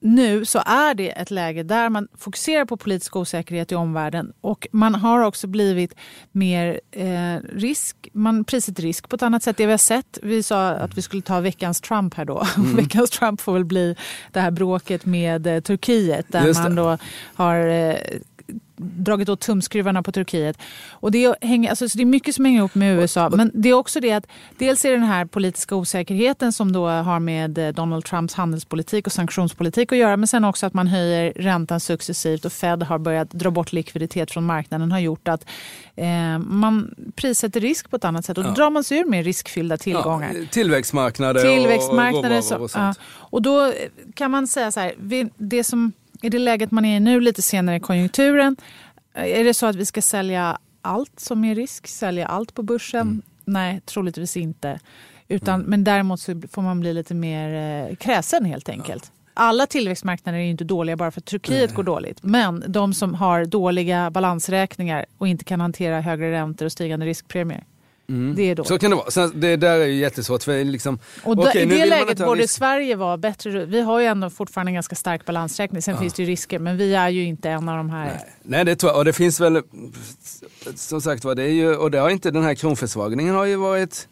nu 0.00 0.44
så 0.44 0.62
är 0.66 0.94
det 0.94 1.10
ett 1.10 1.30
läge 1.30 1.62
där 1.62 1.88
man 1.88 2.08
fokuserar 2.18 2.64
på 2.64 2.76
politisk 2.76 3.16
osäkerhet 3.16 3.72
i 3.72 3.74
omvärlden 3.74 4.32
och 4.40 4.66
man 4.72 4.94
har 4.94 5.20
också 5.20 5.46
blivit 5.46 5.94
mer 6.32 6.80
eh, 6.90 7.36
risk, 7.52 7.96
man 8.12 8.44
prissätter 8.44 8.82
risk 8.82 9.08
på 9.08 9.16
ett 9.16 9.22
annat 9.22 9.42
sätt. 9.42 9.56
Det 9.56 9.66
vi 9.66 9.72
har 9.72 9.78
sett, 9.78 10.18
vi 10.22 10.42
sa 10.42 10.68
att 10.68 10.98
vi 10.98 11.02
skulle 11.02 11.22
ta 11.22 11.40
veckans 11.40 11.80
Trump 11.80 12.14
här 12.14 12.24
då. 12.24 12.46
Mm. 12.58 12.76
veckans 12.76 13.10
Trump 13.10 13.40
får 13.40 13.52
väl 13.52 13.64
bli 13.64 13.96
det 14.32 14.40
här 14.40 14.50
bråket 14.50 15.06
med 15.06 15.46
eh, 15.46 15.60
Turkiet 15.60 16.26
där 16.28 16.62
man 16.62 16.74
då 16.74 16.98
har 17.34 17.66
eh, 17.68 17.96
dragit 18.76 19.28
åt 19.28 19.40
tumskruvarna 19.40 20.02
på 20.02 20.12
Turkiet. 20.12 20.58
Och 20.90 21.10
det, 21.10 21.34
hänger, 21.40 21.70
alltså, 21.70 21.86
det 21.94 22.02
är 22.02 22.06
mycket 22.06 22.34
som 22.34 22.44
hänger 22.44 22.58
ihop 22.58 22.74
med 22.74 22.98
USA. 22.98 23.30
Men 23.30 23.50
det 23.54 23.68
är 23.68 23.74
också 23.74 24.00
det 24.00 24.12
att 24.12 24.26
dels 24.58 24.84
är 24.84 24.92
den 24.92 25.02
här 25.02 25.24
politiska 25.24 25.74
osäkerheten 25.74 26.52
som 26.52 26.72
då 26.72 26.88
har 26.88 27.20
med 27.20 27.58
eh, 27.58 27.68
Donald 27.68 28.04
Trumps 28.04 28.34
handelspolitik 28.34 29.06
och 29.06 29.12
sanktionspolitik 29.12 29.92
att 29.92 29.98
göra. 29.98 30.16
Men 30.16 30.26
sen 30.28 30.44
också 30.44 30.66
att 30.66 30.74
man 30.74 30.86
höjer 30.86 31.32
räntan 31.36 31.80
successivt 31.80 32.44
och 32.44 32.52
Fed 32.52 32.82
har 32.82 32.98
börjat 32.98 33.30
dra 33.30 33.50
bort 33.50 33.72
likviditet 33.72 34.30
från 34.30 34.44
marknaden 34.44 34.92
har 34.92 34.98
gjort 34.98 35.28
att 35.28 35.46
eh, 35.96 36.38
man 36.38 36.94
prissätter 37.16 37.60
risk 37.60 37.90
på 37.90 37.96
ett 37.96 38.04
annat 38.04 38.24
sätt. 38.24 38.38
Och 38.38 38.44
då 38.44 38.50
ja. 38.50 38.54
drar 38.54 38.70
man 38.70 38.84
sig 38.84 38.98
ur 38.98 39.04
mer 39.04 39.22
riskfyllda 39.22 39.76
tillgångar. 39.76 40.32
Ja, 40.34 40.46
tillväxtmarknader, 40.50 41.40
tillväxtmarknader 41.40 42.38
och, 42.38 42.52
och, 42.52 42.60
och 42.60 42.70
sånt. 42.70 42.98
Ja. 42.98 43.04
Och 43.08 43.42
då 43.42 43.72
kan 44.14 44.30
man 44.30 44.46
säga 44.46 44.72
så 44.72 44.80
här, 44.80 44.92
det 45.36 45.64
som 45.64 45.92
i 46.22 46.28
det 46.28 46.38
läget 46.38 46.70
man 46.70 46.84
är 46.84 46.96
i 46.96 47.00
nu, 47.00 47.20
lite 47.20 47.42
senare 47.42 47.76
i 47.76 47.80
konjunkturen, 47.80 48.56
är 49.14 49.44
det 49.44 49.54
så 49.54 49.66
att 49.66 49.76
vi 49.76 49.86
ska 49.86 50.02
sälja 50.02 50.58
allt 50.82 51.20
som 51.20 51.44
är 51.44 51.54
risk? 51.54 51.86
Sälja 51.86 52.26
allt 52.26 52.54
på 52.54 52.62
börsen? 52.62 53.00
Mm. 53.00 53.22
Nej, 53.44 53.80
troligtvis 53.80 54.36
inte. 54.36 54.80
Utan, 55.28 55.54
mm. 55.54 55.70
Men 55.70 55.84
däremot 55.84 56.20
så 56.20 56.42
får 56.50 56.62
man 56.62 56.80
bli 56.80 56.94
lite 56.94 57.14
mer 57.14 57.54
eh, 57.88 57.96
kräsen 57.96 58.44
helt 58.44 58.68
enkelt. 58.68 59.12
Ja. 59.14 59.18
Alla 59.34 59.66
tillväxtmarknader 59.66 60.38
är 60.38 60.42
inte 60.42 60.64
dåliga 60.64 60.96
bara 60.96 61.10
för 61.10 61.20
att 61.20 61.24
Turkiet 61.24 61.70
Nej. 61.70 61.76
går 61.76 61.82
dåligt. 61.82 62.22
Men 62.22 62.64
de 62.68 62.94
som 62.94 63.14
har 63.14 63.44
dåliga 63.44 64.10
balansräkningar 64.10 65.06
och 65.18 65.28
inte 65.28 65.44
kan 65.44 65.60
hantera 65.60 66.00
högre 66.00 66.32
räntor 66.32 66.66
och 66.66 66.72
stigande 66.72 67.06
riskpremier 67.06 67.64
Mm. 68.08 68.34
Det 68.34 68.42
är 68.42 68.54
då. 68.54 68.64
Så 68.64 68.78
kan 68.78 68.90
det 68.90 68.96
vara. 68.96 69.10
Sen, 69.10 69.40
det 69.40 69.56
där 69.56 69.80
är 69.80 69.86
ju 69.86 69.94
jättesvårt. 69.94 70.42
För 70.42 70.64
liksom, 70.64 70.98
och 71.22 71.36
då, 71.36 71.42
okay, 71.42 71.62
I 71.62 71.66
det 71.66 71.86
läget 71.86 72.18
borde 72.18 72.42
risk... 72.42 72.54
Sverige 72.54 72.96
vara 72.96 73.16
bättre. 73.16 73.66
Vi 73.66 73.80
har 73.80 74.00
ju 74.00 74.06
ändå 74.06 74.30
fortfarande 74.30 74.70
en 74.70 74.74
ganska 74.74 74.96
stark 74.96 75.24
balansräkning. 75.24 75.82
Sen 75.82 75.94
ja. 75.94 76.00
finns 76.00 76.14
det 76.14 76.22
ju 76.22 76.28
risker, 76.28 76.58
men 76.58 76.76
vi 76.76 76.94
är 76.94 77.08
ju 77.08 77.24
inte 77.24 77.50
en 77.50 77.68
av 77.68 77.76
de 77.76 77.90
här. 77.90 78.04
Nej, 78.04 78.34
Nej 78.42 78.64
det 78.64 78.76
tror 78.76 78.92
jag. 78.92 78.98
Och 78.98 79.04
det 79.04 79.12
finns 79.12 79.40
väl, 79.40 79.62
som 80.74 81.00
sagt 81.00 81.24
var, 81.24 81.34
det 81.34 81.42
är 81.42 81.52
ju, 81.52 81.76
och 81.76 81.90
det 81.90 81.98
har 81.98 82.10
inte, 82.10 82.30
den 82.30 82.44
här 82.44 82.54
kronförsvagningen 82.54 83.34
har 83.34 83.44
ju 83.44 83.56
varit, 83.56 84.08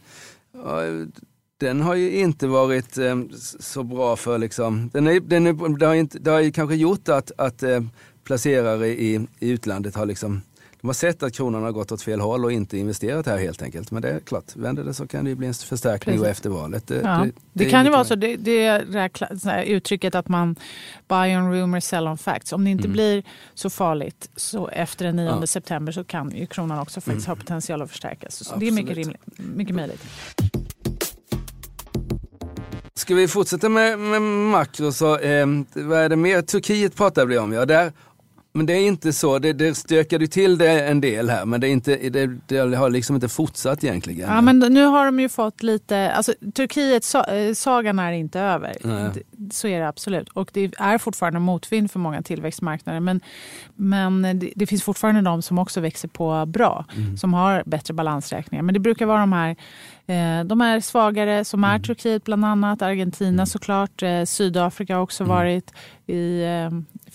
den 1.60 1.80
har 1.80 1.94
ju 1.94 2.10
inte 2.10 2.46
varit 2.46 2.98
eh, 2.98 3.16
så 3.60 3.82
bra 3.82 4.16
för 4.16 4.38
liksom, 4.38 4.90
den 4.92 5.06
är, 5.06 5.20
den 5.20 5.46
är, 5.46 5.78
det, 5.78 5.86
har 5.86 5.94
inte, 5.94 6.18
det 6.18 6.30
har 6.30 6.40
ju 6.40 6.52
kanske 6.52 6.76
gjort 6.76 7.08
att, 7.08 7.32
att 7.38 7.62
eh, 7.62 7.80
placerare 8.24 8.88
i, 8.88 9.26
i 9.38 9.50
utlandet 9.50 9.94
har 9.94 10.06
liksom 10.06 10.42
de 10.86 10.88
har 10.88 10.94
sett 10.94 11.22
att 11.22 11.32
kronan 11.32 11.62
har 11.62 11.72
gått 11.72 11.92
åt 11.92 12.02
fel 12.02 12.20
håll 12.20 12.44
och 12.44 12.52
inte 12.52 12.78
investerat 12.78 13.26
här 13.26 13.38
helt 13.38 13.62
enkelt. 13.62 13.90
Men 13.90 14.02
det 14.02 14.10
är 14.10 14.20
klart, 14.20 14.56
vänder 14.56 14.84
det 14.84 14.94
så 14.94 15.06
kan 15.06 15.24
det 15.24 15.34
bli 15.34 15.46
en 15.46 15.54
förstärkning 15.54 16.24
efter 16.24 16.50
valet. 16.50 16.86
Det, 16.86 16.94
ja. 16.94 17.00
det, 17.02 17.24
det, 17.24 17.32
det 17.52 17.70
kan 17.70 17.84
ju 17.84 17.90
vara 17.90 18.04
så, 18.04 18.14
det, 18.14 18.36
det 18.36 18.66
är 18.66 19.62
uttrycket 19.62 20.14
att 20.14 20.28
man 20.28 20.56
buy 21.08 21.36
on 21.36 21.52
rumor, 21.52 21.80
sell 21.80 22.06
on 22.06 22.18
facts. 22.18 22.52
Om 22.52 22.64
det 22.64 22.70
inte 22.70 22.84
mm. 22.84 22.92
blir 22.92 23.22
så 23.54 23.70
farligt 23.70 24.30
så 24.36 24.68
efter 24.68 25.04
den 25.04 25.16
9 25.16 25.24
ja. 25.40 25.46
september 25.46 25.92
så 25.92 26.04
kan 26.04 26.30
ju 26.30 26.46
kronan 26.46 26.78
också 26.78 27.00
faktiskt 27.00 27.26
mm. 27.26 27.38
ha 27.38 27.44
potential 27.44 27.82
att 27.82 27.90
förstärkas. 27.90 28.44
Så 28.44 28.56
det 28.56 28.66
är 28.68 28.72
mycket, 28.72 28.96
rimligt, 28.96 29.20
mycket 29.36 29.74
möjligt. 29.74 30.04
Ska 32.94 33.14
vi 33.14 33.28
fortsätta 33.28 33.68
med, 33.68 33.98
med 33.98 34.22
makro 34.22 34.92
så, 34.92 35.18
eh, 35.18 35.46
vad 35.74 35.98
är 35.98 36.08
det 36.08 36.16
mer? 36.16 36.42
Turkiet 36.42 36.96
pratar 36.96 37.26
vi 37.26 37.38
om. 37.38 37.52
Ja, 37.52 37.66
där 37.66 37.92
men 38.56 38.66
det 38.66 38.72
är 38.72 38.86
inte 38.86 39.12
så. 39.12 39.38
Det, 39.38 39.52
det 39.52 39.74
stökade 39.74 40.26
till 40.26 40.58
det 40.58 40.88
en 40.88 41.00
del 41.00 41.30
här 41.30 41.44
men 41.44 41.60
det, 41.60 41.68
är 41.68 41.72
inte, 41.72 41.96
det, 41.96 42.26
det 42.46 42.76
har 42.76 42.90
liksom 42.90 43.14
inte 43.14 43.28
fortsatt 43.28 43.84
egentligen. 43.84 44.30
Ja, 44.30 44.40
men 44.40 44.58
nu 44.58 44.84
har 44.84 45.06
de 45.06 45.20
ju 45.20 45.28
fått 45.28 45.62
lite, 45.62 46.12
alltså 46.12 46.34
Turkiet, 46.54 47.14
eh, 47.14 47.98
är 47.98 48.12
inte 48.12 48.40
över. 48.40 48.76
Nej. 48.82 49.10
Så 49.52 49.68
är 49.68 49.80
det 49.80 49.88
absolut. 49.88 50.28
Och 50.28 50.50
det 50.52 50.74
är 50.78 50.98
fortfarande 50.98 51.40
motvind 51.40 51.90
för 51.90 51.98
många 51.98 52.22
tillväxtmarknader. 52.22 53.00
Men, 53.00 53.20
men 53.74 54.22
det, 54.22 54.52
det 54.56 54.66
finns 54.66 54.82
fortfarande 54.82 55.20
de 55.20 55.42
som 55.42 55.58
också 55.58 55.80
växer 55.80 56.08
på 56.08 56.46
bra. 56.46 56.84
Mm. 56.96 57.16
Som 57.16 57.34
har 57.34 57.62
bättre 57.66 57.94
balansräkningar. 57.94 58.62
Men 58.62 58.74
det 58.74 58.80
brukar 58.80 59.06
vara 59.06 59.20
de 59.20 59.32
här 59.32 59.50
eh, 60.06 60.44
de 60.44 60.60
är 60.60 60.80
svagare, 60.80 61.44
som 61.44 61.64
är 61.64 61.68
mm. 61.68 61.82
Turkiet 61.82 62.24
bland 62.24 62.44
annat, 62.44 62.82
Argentina 62.82 63.28
mm. 63.28 63.46
såklart, 63.46 64.02
eh, 64.02 64.24
Sydafrika 64.24 64.94
har 64.94 65.02
också 65.02 65.24
mm. 65.24 65.36
varit 65.36 65.72
i 66.06 66.42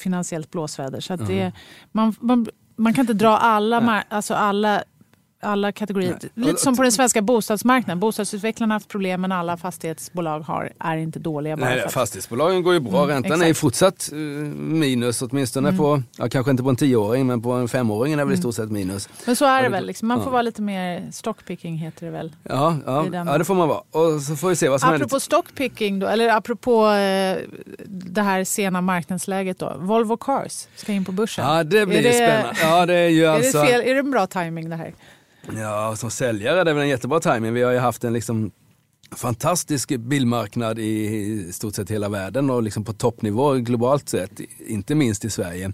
finansiellt 0.02 0.52
blåsväder. 0.52 1.00
Så 1.00 1.16
det, 1.16 1.52
man, 1.92 2.16
man, 2.20 2.48
man, 2.76 2.94
kan 2.94 3.04
inte 3.04 3.14
dra 3.14 3.38
alla, 3.38 4.04
alltså 4.10 4.34
alla 4.34 4.84
alla 5.41 5.71
kategorier. 5.71 6.17
Nej. 6.34 6.47
Lite 6.47 6.62
som 6.62 6.75
på 6.75 6.84
den 6.84 6.91
svenska 6.91 7.21
bostadsmarknaden. 7.21 7.99
Bostadsutvecklarna 7.99 8.73
har 8.73 8.75
haft 8.75 8.88
problem 8.88 9.21
men 9.21 9.32
alla 9.32 9.58
fastighetsbolag 9.58 10.39
har, 10.39 10.71
är 10.80 10.97
inte 10.97 11.19
dåliga. 11.19 11.58
Bara 11.58 11.69
Nej, 11.69 11.89
fastighetsbolagen 11.89 12.63
går 12.63 12.73
ju 12.73 12.80
bra. 12.80 13.04
Mm, 13.04 13.10
Räntan 13.10 13.32
exakt. 13.32 13.49
är 13.49 13.54
fortsatt 13.54 14.10
uh, 14.13 14.19
minus 14.56 15.21
åtminstone 15.21 15.69
mm. 15.69 15.77
på, 15.77 16.04
ja, 16.17 16.30
kanske 16.30 16.51
inte 16.51 16.63
på 16.63 16.69
en 16.69 16.75
tioåring 16.75 17.27
men 17.27 17.41
på 17.41 17.51
en 17.51 17.67
femåring 17.67 18.13
är 18.13 18.17
det 18.17 18.23
väl 18.23 18.32
i 18.32 18.36
mm. 18.36 18.41
stort 18.41 18.56
sett 18.56 18.71
minus. 18.71 19.10
Men 19.25 19.36
så 19.36 19.45
är 19.45 19.63
det 19.63 19.69
väl. 19.69 19.86
Liksom. 19.86 20.08
Man 20.08 20.17
får 20.17 20.27
ja. 20.27 20.32
vara 20.32 20.41
lite 20.41 20.62
mer 20.62 21.12
stockpicking 21.12 21.77
heter 21.77 22.06
det 22.06 22.12
väl. 22.12 22.36
Ja, 22.43 22.77
ja, 22.86 23.06
ja, 23.13 23.38
det 23.38 23.45
får 23.45 23.56
man 23.56 23.67
vara. 23.67 23.82
Och 23.91 24.21
så 24.21 24.36
får 24.36 24.49
vi 24.49 24.56
se 24.56 24.69
vad 24.69 24.82
som 24.82 24.89
apropå 24.89 25.04
händer. 25.04 25.19
stockpicking 25.19 25.99
då, 25.99 26.08
eller 26.08 26.30
apropå 26.30 26.88
eh, 26.88 27.38
det 27.88 28.21
här 28.21 28.43
sena 28.43 28.82
marknadsläget 28.82 29.60
då. 29.60 29.75
Volvo 29.80 30.17
Cars 30.17 30.67
ska 30.75 30.91
in 30.91 31.06
på 31.06 31.12
börsen. 31.12 31.45
Ja, 31.45 31.63
det 31.63 31.86
blir 31.86 32.04
det, 32.04 32.13
spännande. 32.13 32.56
Ja, 32.62 32.86
det 32.86 32.93
är 32.93 33.10
ju 33.10 33.25
är 33.25 33.30
alltså... 33.30 33.62
Det 33.62 33.67
fel, 33.67 33.82
är 33.82 33.93
det 33.93 33.99
en 33.99 34.12
bra 34.12 34.27
timing 34.27 34.69
det 34.69 34.75
här? 34.75 34.93
Ja, 35.56 35.96
som 35.96 36.12
säljare 36.12 36.56
det 36.56 36.62
är 36.62 36.66
det 36.66 36.74
väl 36.74 36.84
en 36.84 36.90
jättebra 36.90 37.20
timing. 37.20 37.54
Vi 37.54 37.62
har 37.62 37.72
ju 37.72 37.78
haft 37.78 38.04
en 38.04 38.14
liksom 38.14 38.52
fantastisk 39.16 39.98
bilmarknad 39.98 40.80
i 40.80 41.52
stort 41.52 41.76
sett 41.76 41.92
hela 41.92 42.10
världen 42.10 42.50
och 42.50 42.64
liksom 42.64 42.84
på 42.84 42.94
toppnivå 42.94 43.54
globalt 43.54 44.10
sett, 44.10 44.40
inte 44.68 44.96
minst 44.96 45.26
i 45.26 45.30
Sverige. 45.30 45.74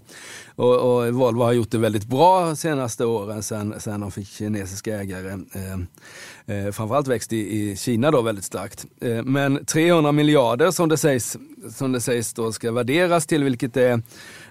Och, 0.56 0.74
och 0.74 1.14
Volvo 1.14 1.42
har 1.42 1.52
gjort 1.52 1.70
det 1.70 1.78
väldigt 1.78 2.06
bra 2.06 2.44
de 2.46 2.56
senaste 2.56 3.04
åren 3.04 3.42
sen, 3.42 3.74
sen 3.78 4.00
de 4.00 4.10
fick 4.10 4.28
kinesiska 4.28 5.00
ägare. 5.00 5.30
Eh, 5.30 6.56
eh, 6.56 6.72
framförallt 6.72 7.08
växt 7.08 7.32
i, 7.32 7.36
i 7.36 7.76
Kina 7.76 8.10
då 8.10 8.22
väldigt 8.22 8.44
starkt. 8.44 8.86
Eh, 9.00 9.22
men 9.22 9.64
300 9.64 10.12
miljarder 10.12 10.70
som 10.70 10.88
det 10.88 10.96
sägs, 10.96 11.36
som 11.70 11.92
det 11.92 12.00
sägs 12.00 12.34
då 12.34 12.52
ska 12.52 12.72
värderas 12.72 13.26
till, 13.26 13.44
vilket 13.44 13.76
är 13.76 14.02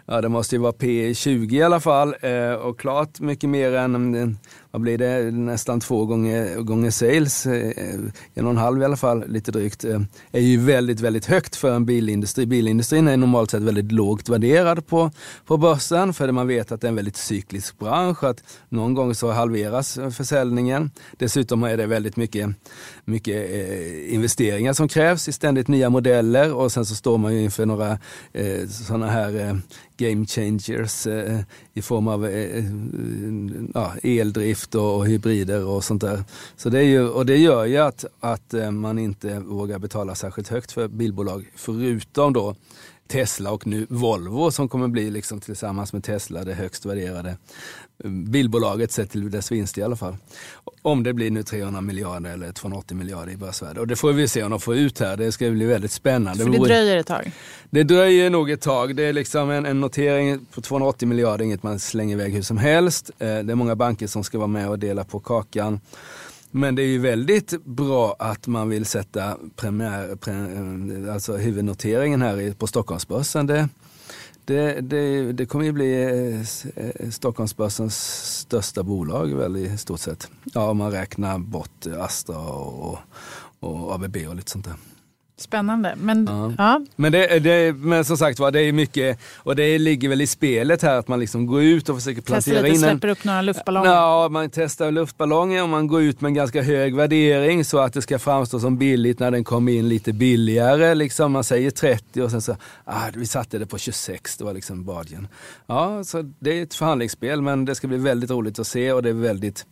ja, 0.08 0.22
det 0.22 0.30
måste 0.30 0.56
ju 0.56 0.62
vara 0.62 0.72
P20 0.72 1.54
i 1.54 1.64
alla 1.64 1.80
fall 1.80 2.16
eh, 2.22 2.54
och 2.54 2.80
klart 2.80 3.20
mycket 3.20 3.50
mer 3.50 3.74
än, 3.74 4.16
eh, 4.16 4.28
vad 4.78 4.82
blir 4.82 4.98
det, 4.98 5.32
nästan 5.32 5.80
två 5.80 6.06
gånger, 6.06 6.56
gånger 6.56 6.92
sales, 6.92 7.46
eh, 7.46 8.00
en 8.34 8.46
och 8.46 8.52
en 8.52 8.58
halv 8.58 8.82
i 8.82 8.86
alla 8.86 8.98
fall, 8.98 9.28
lite 9.28 9.52
drygt, 9.52 9.84
eh, 9.84 10.02
är 10.32 10.40
ju 10.40 10.58
väldigt, 10.58 11.00
väldigt 11.00 11.26
högt 11.26 11.56
för 11.56 11.76
en 11.76 11.86
bilindustri. 11.86 12.46
Bilindustrin 12.46 13.08
är 13.08 13.18
normalt 13.18 13.52
sett 13.52 13.62
väldigt 13.62 13.92
lågt 13.92 14.30
värderad 14.30 14.88
på, 14.88 15.12
på 15.46 15.58
börsen 15.58 16.14
för 16.14 16.32
man 16.32 16.48
vet 16.48 16.72
att 16.72 16.82
det 16.82 16.88
är 16.88 16.90
en 16.90 16.96
väldigt 16.96 17.18
cyklisk 17.18 17.80
bransch, 17.80 18.24
att 18.24 18.44
någon 18.70 18.94
gång 18.94 19.16
så 19.16 19.32
halveras 19.32 19.98
eh, 19.98 20.10
försäljningen. 20.10 20.92
Dessutom 21.18 21.64
är 21.64 21.78
det 21.78 21.86
väldigt 21.86 22.16
mycket, 22.16 22.50
mycket 23.06 23.50
investeringar 24.10 24.74
som 24.74 24.88
krävs 24.88 25.28
i 25.28 25.32
ständigt 25.32 25.68
nya 25.68 25.90
modeller 25.90 26.54
och 26.54 26.72
sen 26.72 26.86
så 26.86 26.96
står 26.96 27.18
man 27.18 27.34
ju 27.36 27.42
inför 27.42 27.66
några 27.66 28.00
eh, 28.34 28.68
sådana 28.68 29.08
här 29.08 29.62
game 29.98 30.26
changers 30.26 31.08
eh, 31.08 31.40
i 31.74 31.82
form 31.82 32.08
av 32.08 32.26
eh, 32.26 32.64
ja, 33.74 33.94
eldrift 34.04 34.67
och, 34.76 34.98
och, 34.98 35.08
hybrider 35.08 35.66
och 35.66 35.84
sånt 35.84 36.02
där. 36.02 36.24
Så 36.58 36.70
det, 36.70 36.80
är 36.80 36.84
ju, 36.84 37.10
och 37.10 37.26
det 37.26 37.38
gör 37.38 37.66
ju 37.66 37.78
att, 37.78 38.06
att 38.20 38.54
eh, 38.54 38.72
man 38.72 39.00
inte 39.00 39.40
vågar 39.40 39.80
betala 39.80 40.16
särskilt 40.16 40.48
högt 40.48 40.72
för 40.72 40.88
bilbolag 40.88 41.52
förutom 41.56 42.34
då 42.34 42.56
Tesla 43.08 43.52
och 43.52 43.68
nu 43.68 43.86
Volvo 43.90 44.52
som 44.52 44.70
kommer 44.70 44.88
bli 44.88 45.12
liksom 45.12 45.40
tillsammans 45.40 45.94
med 45.94 46.04
Tesla 46.04 46.44
det 46.44 46.54
högst 46.54 46.86
värderade 46.86 47.38
bilbolaget 48.04 48.92
sett 48.92 49.12
till 49.12 49.32
dess 49.32 49.52
vinst 49.52 49.78
i 49.78 49.84
alla 49.84 49.96
fall. 49.96 50.18
Om 50.82 51.04
det 51.04 51.14
blir 51.14 51.32
nu 51.32 51.44
300 51.44 51.82
miljarder 51.82 52.30
eller 52.30 52.52
280 52.52 52.98
miljarder 52.98 53.32
i 53.32 53.38
börsvärde. 53.38 53.80
Och 53.80 53.88
det 53.88 53.96
får 53.96 54.14
vi 54.14 54.28
se 54.28 54.44
om 54.44 54.52
de 54.52 54.60
får 54.60 54.76
ut 54.76 55.00
här. 55.00 55.18
Det 55.18 55.32
ska 55.32 55.50
bli 55.50 55.66
väldigt 55.66 55.92
spännande. 55.92 56.44
För 56.44 56.52
det 56.52 56.58
dröjer 56.58 56.98
ett 56.98 57.08
tag? 57.08 57.32
Det 57.70 57.84
dröjer 57.84 58.30
nog 58.30 58.52
ett 58.52 58.62
tag. 58.62 58.96
Det 58.96 59.04
är 59.04 59.14
liksom 59.14 59.50
en, 59.50 59.66
en 59.66 59.82
notering 59.82 60.46
på 60.54 60.62
280 60.62 61.08
miljarder, 61.08 61.46
inget 61.46 61.64
man 61.64 61.80
slänger 61.80 62.16
iväg 62.16 62.34
hur 62.34 62.42
som 62.42 62.58
helst. 62.58 63.12
Eh, 63.20 63.28
det 63.28 63.52
är 63.52 63.56
många 63.56 63.76
banker 63.76 64.08
som 64.08 64.24
ska 64.24 64.38
vara 64.38 64.48
med 64.48 64.70
och 64.70 64.80
dela 64.80 65.04
på 65.04 65.20
kakan. 65.20 65.80
Men 66.52 66.76
det 66.76 66.82
är 66.82 66.88
ju 66.88 67.00
väldigt 67.00 67.66
bra 67.66 68.16
att 68.20 68.48
man 68.48 68.70
vill 68.70 68.86
sätta 68.86 69.38
premiär, 69.56 70.16
pre, 70.16 71.14
alltså 71.14 71.38
huvudnoteringen 71.38 72.22
här 72.22 72.54
på 72.54 72.68
Stockholmsbörsen. 72.68 73.48
Det, 73.48 73.70
det, 74.46 74.82
det, 74.82 75.32
det 75.32 75.46
kommer 75.46 75.66
ju 75.66 75.72
bli 75.72 76.04
eh, 76.76 77.10
Stockholmsbörsens 77.10 77.96
största 78.40 78.84
bolag 78.84 79.36
väl 79.36 79.58
i 79.58 79.78
stort 79.78 80.00
sett. 80.00 80.30
Ja, 80.44 80.70
om 80.70 80.78
man 80.78 80.92
räknar 80.92 81.40
bort 81.40 81.86
Astra 82.00 82.40
och, 82.40 83.00
och 83.60 83.96
ABB 83.96 84.18
och 84.28 84.36
lite 84.36 84.52
sånt 84.52 84.66
där. 84.66 84.76
Spännande. 85.40 85.94
Men, 85.98 86.28
ja. 86.30 86.54
ja. 86.58 86.82
Men, 86.96 87.12
det, 87.12 87.40
det, 87.40 87.74
men 87.74 88.06
som 88.06 88.18
sagt 88.18 88.40
var, 88.40 88.52
det 88.52 88.62
är 88.62 88.72
mycket, 88.72 89.20
och 89.36 89.56
det 89.56 89.78
ligger 89.78 90.10
väl 90.10 90.22
i 90.22 90.28
spelet 90.28 90.82
här 90.82 90.96
att 90.98 91.08
man 91.08 91.20
liksom 91.20 91.46
går 91.46 91.62
ut 91.62 91.90
och 91.90 91.96
försöker 91.96 92.22
plantera 92.22 92.62
lite, 92.62 92.68
in 92.68 92.84
en... 92.84 92.90
släpper 92.90 93.08
upp 93.08 93.24
några 93.24 93.42
luftballonger. 93.42 93.92
Ja, 93.92 94.30
man 94.30 94.50
testar 94.50 94.92
luftballonger 94.92 95.64
och 95.64 95.70
man 95.70 95.88
går 95.88 96.02
ut 96.02 96.22
med 96.22 96.30
en 96.30 96.34
ganska 96.34 96.62
hög 96.62 96.96
värdering 96.96 97.66
så 97.66 97.80
att 97.80 97.94
det 97.94 98.02
ska 98.02 98.20
framstå 98.20 98.60
som 98.60 98.78
billigt 98.78 99.20
när 99.20 99.32
den 99.32 99.44
kommer 99.44 99.72
in 99.72 99.90
lite 99.90 100.14
billigare. 100.14 100.96
Liksom, 100.96 101.32
man 101.32 101.44
säger 101.44 101.72
30 101.72 102.22
och 102.22 102.32
sen 102.32 102.42
så, 102.42 102.56
ah, 102.84 103.10
vi 103.14 103.26
satte 103.26 103.58
det 103.58 103.66
på 103.66 103.78
26, 103.78 104.38
det 104.38 104.44
var 104.44 104.54
liksom 104.54 104.86
badgen. 104.86 105.28
Ja, 105.68 106.04
så 106.04 106.34
det 106.40 106.60
är 106.60 106.64
ett 106.64 106.74
förhandlingsspel 106.74 107.42
men 107.42 107.66
det 107.66 107.76
ska 107.76 107.88
bli 107.88 107.98
väldigt 107.98 108.32
roligt 108.32 108.60
att 108.60 108.68
se 108.68 108.92
och 108.92 109.04
det 109.04 109.10
är 109.10 109.14
väldigt 109.14 109.66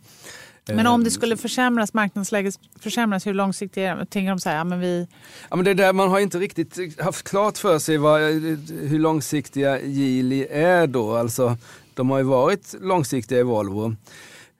men 0.74 0.86
om 0.86 1.04
det 1.04 1.10
skulle 1.10 1.36
försämras, 1.36 1.94
marknadsläget 1.94 2.54
försämras, 2.80 3.26
hur 3.26 3.34
långsiktigt 3.34 3.78
är 3.78 3.96
det? 3.96 4.06
Tänker 4.06 4.30
de 4.30 4.40
så 4.40 4.48
här, 4.48 4.56
ja, 4.56 4.64
men 4.64 4.80
vi... 4.80 5.08
Ja, 5.50 5.56
men 5.56 5.64
det 5.64 5.74
där, 5.74 5.92
man 5.92 6.08
har 6.08 6.20
inte 6.20 6.38
riktigt 6.38 7.00
haft 7.00 7.28
klart 7.28 7.58
för 7.58 7.78
sig 7.78 7.98
vad, 7.98 8.20
hur 8.20 8.98
långsiktiga 8.98 9.80
Geely 9.80 10.46
är 10.50 10.86
då. 10.86 11.16
Alltså, 11.16 11.56
de 11.94 12.10
har 12.10 12.18
ju 12.18 12.24
varit 12.24 12.74
långsiktiga 12.80 13.38
i 13.38 13.42
Volvo. 13.42 13.96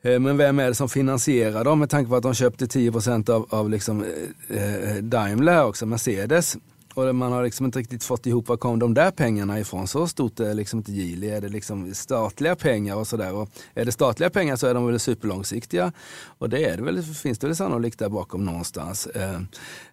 Eh, 0.02 0.20
men 0.20 0.36
vem 0.36 0.58
är 0.58 0.68
det 0.68 0.74
som 0.74 0.88
finansierar 0.88 1.64
dem 1.64 1.78
med 1.78 1.90
tanke 1.90 2.08
på 2.08 2.16
att 2.16 2.22
de 2.22 2.34
köpte 2.34 2.66
10 2.66 2.92
av, 3.28 3.46
av 3.50 3.70
liksom, 3.70 4.04
eh, 4.48 4.74
eh, 4.74 4.96
Daimler 4.96 5.64
också, 5.64 5.86
Mercedes. 5.86 6.56
Och 6.96 7.14
man 7.14 7.32
har 7.32 7.44
liksom 7.44 7.66
inte 7.66 7.78
riktigt 7.78 8.04
fått 8.04 8.26
ihop 8.26 8.48
var 8.48 8.56
kom 8.56 8.78
de 8.78 8.94
där 8.94 9.10
pengarna 9.10 9.60
ifrån. 9.60 9.88
Så 9.88 10.08
stort 10.08 10.40
är 10.40 10.54
liksom 10.54 10.78
inte 10.78 10.92
Geely. 10.92 11.28
Är 11.28 11.40
det 11.40 11.48
liksom 11.48 11.94
statliga 11.94 12.56
pengar 12.56 12.96
och 12.96 13.06
sådär. 13.06 13.46
Är 13.74 13.84
det 13.84 13.92
statliga 13.92 14.30
pengar 14.30 14.56
så 14.56 14.66
är 14.66 14.74
de 14.74 14.86
väl 14.86 14.98
superlångsiktiga. 14.98 15.92
Och 16.38 16.50
det 16.50 16.64
är 16.64 16.76
det 16.76 16.82
väl, 16.82 17.02
finns 17.02 17.38
det 17.38 17.46
väl 17.46 17.56
sannolikt 17.56 17.98
där 17.98 18.08
bakom 18.08 18.44
någonstans. 18.44 19.06
Eh, 19.06 19.40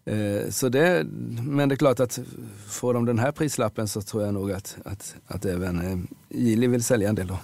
eh, 0.06 0.50
så 0.50 0.70
det, 0.70 1.06
men 1.42 1.70
det 1.70 1.76
är 1.76 1.78
klart 1.78 2.00
att 2.00 2.20
får 2.68 2.94
de 2.94 3.06
den 3.06 3.20
här 3.20 3.32
prislappen 3.32 3.88
så 3.88 4.02
tror 4.02 4.24
jag 4.24 4.34
nog 4.34 4.52
att, 4.52 4.78
att, 4.86 5.16
att 5.28 5.46
även 5.46 5.82
eh, 5.82 5.98
Geely 6.40 6.68
vill 6.68 6.84
sälja 6.84 7.10
en 7.10 7.16
del 7.16 7.28
då. 7.28 7.38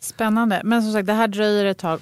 Spännande. 0.00 0.60
Men 0.64 0.82
som 0.82 0.92
sagt, 0.92 1.06
det 1.06 1.12
här 1.12 1.28
dröjer 1.28 1.64
ett 1.64 1.78
tag. 1.78 2.00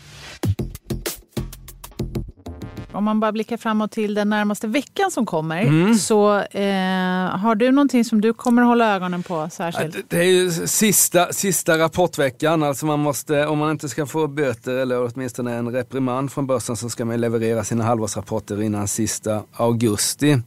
Om 2.94 3.04
man 3.04 3.20
bara 3.20 3.32
blickar 3.32 3.56
framåt 3.56 3.92
till 3.92 4.14
den 4.14 4.30
närmaste 4.30 4.66
veckan 4.66 5.10
som 5.10 5.26
kommer 5.26 5.62
mm. 5.62 5.94
så 5.94 6.38
eh, 6.38 7.38
har 7.38 7.54
du 7.54 7.70
någonting 7.72 8.04
som 8.04 8.20
du 8.20 8.34
kommer 8.34 8.62
hålla 8.62 8.94
ögonen 8.94 9.22
på 9.22 9.48
särskilt? 9.52 9.96
Det 10.08 10.18
är 10.18 10.22
ju 10.22 10.50
sista, 10.50 11.32
sista 11.32 11.78
rapportveckan, 11.78 12.62
alltså 12.62 12.86
man 12.86 13.00
måste, 13.00 13.46
om 13.46 13.58
man 13.58 13.70
inte 13.70 13.88
ska 13.88 14.06
få 14.06 14.26
böter 14.26 14.72
eller 14.72 15.10
åtminstone 15.12 15.54
en 15.54 15.72
reprimand 15.72 16.32
från 16.32 16.46
börsen 16.46 16.76
så 16.76 16.90
ska 16.90 17.04
man 17.04 17.20
leverera 17.20 17.64
sina 17.64 17.84
halvårsrapporter 17.84 18.62
innan 18.62 18.88
sista 18.88 19.42
augusti. 19.52 20.38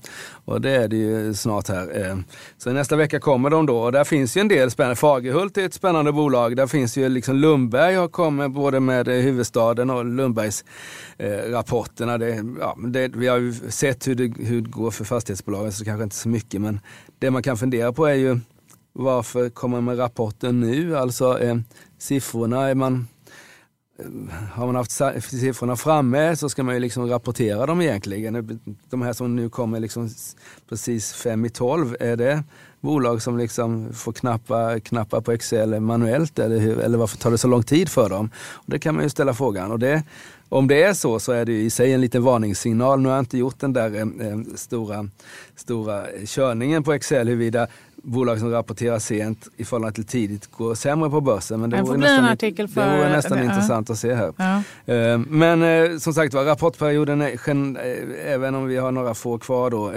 Och 0.45 0.61
det 0.61 0.69
är 0.69 0.87
det 0.87 0.95
ju 0.95 1.33
snart 1.33 1.67
här. 1.67 2.09
Eh, 2.09 2.17
så 2.57 2.71
nästa 2.71 2.95
vecka 2.95 3.19
kommer 3.19 3.49
de 3.49 3.65
då 3.65 3.77
och 3.77 3.91
där 3.91 4.03
finns 4.03 4.37
ju 4.37 4.41
en 4.41 4.47
del 4.47 4.71
spännande. 4.71 4.95
Fagerhult 4.95 5.57
är 5.57 5.65
ett 5.65 5.73
spännande 5.73 6.11
bolag. 6.11 6.55
Där 6.55 6.67
finns 6.67 6.97
ju 6.97 7.09
liksom 7.09 7.35
Lundberg 7.35 7.95
har 7.95 8.07
kommit 8.07 8.51
både 8.51 8.79
med 8.79 9.07
eh, 9.07 9.13
huvudstaden 9.13 9.89
och 9.89 10.05
Lundbergs-rapporterna. 10.05 12.13
Eh, 12.13 12.19
det, 12.19 12.43
ja, 12.59 12.77
det, 12.87 13.07
vi 13.07 13.27
har 13.27 13.37
ju 13.37 13.53
sett 13.53 14.07
hur 14.07 14.15
det, 14.15 14.33
hur 14.45 14.61
det 14.61 14.69
går 14.69 14.91
för 14.91 15.05
fastighetsbolagen 15.05 15.71
så 15.71 15.85
kanske 15.85 16.03
inte 16.03 16.15
så 16.15 16.29
mycket 16.29 16.61
men 16.61 16.79
det 17.19 17.31
man 17.31 17.43
kan 17.43 17.57
fundera 17.57 17.93
på 17.93 18.05
är 18.05 18.13
ju 18.13 18.39
varför 18.93 19.49
kommer 19.49 19.81
man 19.81 19.95
med 19.95 19.99
rapporten 19.99 20.59
nu? 20.59 20.97
Alltså 20.97 21.39
eh, 21.39 21.57
siffrorna, 21.97 22.69
är 22.69 22.75
man 22.75 23.07
har 24.51 24.65
man 24.65 24.75
haft 24.75 24.91
siffrorna 25.21 25.75
framme 25.75 26.35
så 26.35 26.49
ska 26.49 26.63
man 26.63 26.73
ju 26.73 26.79
liksom 26.79 27.09
rapportera 27.09 27.65
dem 27.65 27.81
egentligen. 27.81 28.59
De 28.89 29.01
här 29.01 29.13
som 29.13 29.35
nu 29.35 29.49
kommer 29.49 29.79
liksom 29.79 30.09
precis 30.69 31.13
fem 31.13 31.45
i 31.45 31.49
tolv, 31.49 31.95
är 31.99 32.15
det 32.15 32.43
bolag 32.81 33.21
som 33.21 33.37
liksom 33.37 33.93
får 33.93 34.13
knappa, 34.13 34.79
knappa 34.79 35.21
på 35.21 35.31
Excel 35.31 35.79
manuellt 35.79 36.39
eller, 36.39 36.59
hur, 36.59 36.79
eller 36.79 36.97
varför 36.97 37.17
tar 37.17 37.31
det 37.31 37.37
så 37.37 37.47
lång 37.47 37.63
tid 37.63 37.89
för 37.89 38.09
dem? 38.09 38.29
Och 38.53 38.71
det 38.71 38.79
kan 38.79 38.95
man 38.95 39.03
ju 39.03 39.09
ställa 39.09 39.33
frågan. 39.33 39.71
Och 39.71 39.79
det, 39.79 40.03
om 40.49 40.67
det 40.67 40.83
är 40.83 40.93
så 40.93 41.19
så 41.19 41.31
är 41.31 41.45
det 41.45 41.53
i 41.53 41.69
sig 41.69 41.93
en 41.93 42.01
liten 42.01 42.23
varningssignal. 42.23 43.01
Nu 43.01 43.09
har 43.09 43.15
jag 43.15 43.21
inte 43.21 43.37
gjort 43.37 43.59
den 43.59 43.73
där 43.73 43.95
eh, 43.95 44.27
eh 44.27 44.37
stora, 44.55 45.09
stora 45.55 46.03
körningen 46.25 46.83
på 46.83 46.93
Excel 46.93 47.27
huruvida 47.27 47.67
bolag 48.05 48.39
som 48.39 48.51
rapporterar 48.51 48.99
sent 48.99 49.47
i 49.57 49.65
förhållande 49.65 49.95
till 49.95 50.05
tidigt 50.05 50.51
går 50.51 50.75
sämre 50.75 51.09
på 51.09 51.21
börsen. 51.21 51.61
Men 51.61 51.69
det 51.69 51.81
vore 51.81 51.97
nästan, 51.97 52.37
det 52.39 52.67
vore 52.75 53.09
nästan 53.09 53.37
det, 53.37 53.43
intressant 53.43 53.89
ja. 53.89 53.93
att 53.93 53.99
se 53.99 54.13
här. 54.13 54.33
Ja. 54.37 54.93
Eh, 54.93 55.17
men 55.17 55.63
eh, 55.63 55.97
som 55.97 56.13
sagt 56.13 56.33
var, 56.33 56.43
rapportperioden, 56.43 57.21
är, 57.21 57.49
även 58.25 58.55
om 58.55 58.65
vi 58.65 58.77
har 58.77 58.91
några 58.91 59.13
få 59.13 59.37
kvar 59.37 59.69
då, 59.69 59.91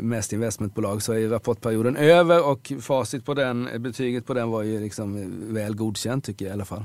mest 0.00 0.32
investmentbolag 0.32 1.02
så 1.02 1.12
är 1.12 1.28
rapportperioden 1.28 1.96
över 1.96 2.46
och 2.46 2.72
facit 2.80 3.24
på 3.24 3.34
den, 3.34 3.68
betyget 3.78 4.26
på 4.26 4.34
den 4.34 4.50
var 4.50 4.62
ju 4.62 4.80
liksom 4.80 5.32
väl 5.54 5.76
godkänt 5.76 6.24
tycker 6.24 6.44
jag 6.44 6.50
i 6.50 6.52
alla 6.52 6.64
fall. 6.64 6.84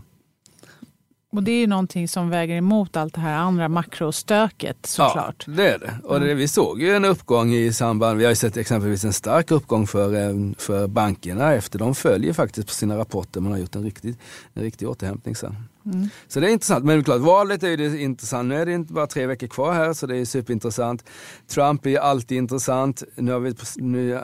Och 1.31 1.43
det 1.43 1.51
är 1.51 1.59
ju 1.59 1.67
någonting 1.67 2.07
som 2.07 2.29
väger 2.29 2.55
emot 2.55 2.97
allt 2.97 3.13
det 3.13 3.21
här 3.21 3.37
andra 3.37 3.69
makrostöket 3.69 4.77
såklart. 4.85 5.43
Ja, 5.47 5.53
det 5.53 5.69
är 5.69 5.79
det. 5.79 5.93
Och 6.03 6.19
det, 6.19 6.33
vi 6.33 6.47
såg 6.47 6.81
ju 6.81 6.95
en 6.95 7.05
uppgång 7.05 7.53
i 7.53 7.73
samband, 7.73 8.17
vi 8.17 8.23
har 8.23 8.31
ju 8.31 8.35
sett 8.35 8.57
exempelvis 8.57 9.03
en 9.03 9.13
stark 9.13 9.51
uppgång 9.51 9.87
för, 9.87 10.15
eh, 10.15 10.53
för 10.57 10.87
bankerna 10.87 11.53
efter 11.53 11.79
de 11.79 11.95
följer 11.95 12.33
faktiskt 12.33 12.67
på 12.67 12.73
sina 12.73 12.97
rapporter. 12.97 13.41
Man 13.41 13.51
har 13.51 13.59
gjort 13.59 13.75
en 13.75 13.83
riktig, 13.83 14.15
en 14.53 14.63
riktig 14.63 14.89
återhämtning 14.89 15.35
sen. 15.35 15.55
Mm. 15.85 16.09
Så 16.27 16.39
det 16.39 16.47
är 16.47 16.51
intressant. 16.51 16.85
Men 16.85 17.03
klart, 17.03 17.21
valet 17.21 17.63
är 17.63 17.67
ju 17.67 17.77
det 17.77 18.01
intressant. 18.01 18.49
Nu 18.49 18.55
är 18.55 18.65
det 18.65 18.73
inte 18.73 18.93
bara 18.93 19.07
tre 19.07 19.25
veckor 19.25 19.47
kvar 19.47 19.73
här 19.73 19.93
så 19.93 20.07
det 20.07 20.17
är 20.17 20.25
superintressant. 20.25 21.05
Trump 21.47 21.85
är 21.85 21.99
alltid 21.99 22.37
intressant. 22.37 23.03
Nu, 23.15 23.31
har 23.31 23.39
vi, 23.39 23.55
nu, 23.75 24.13
eh, 24.13 24.19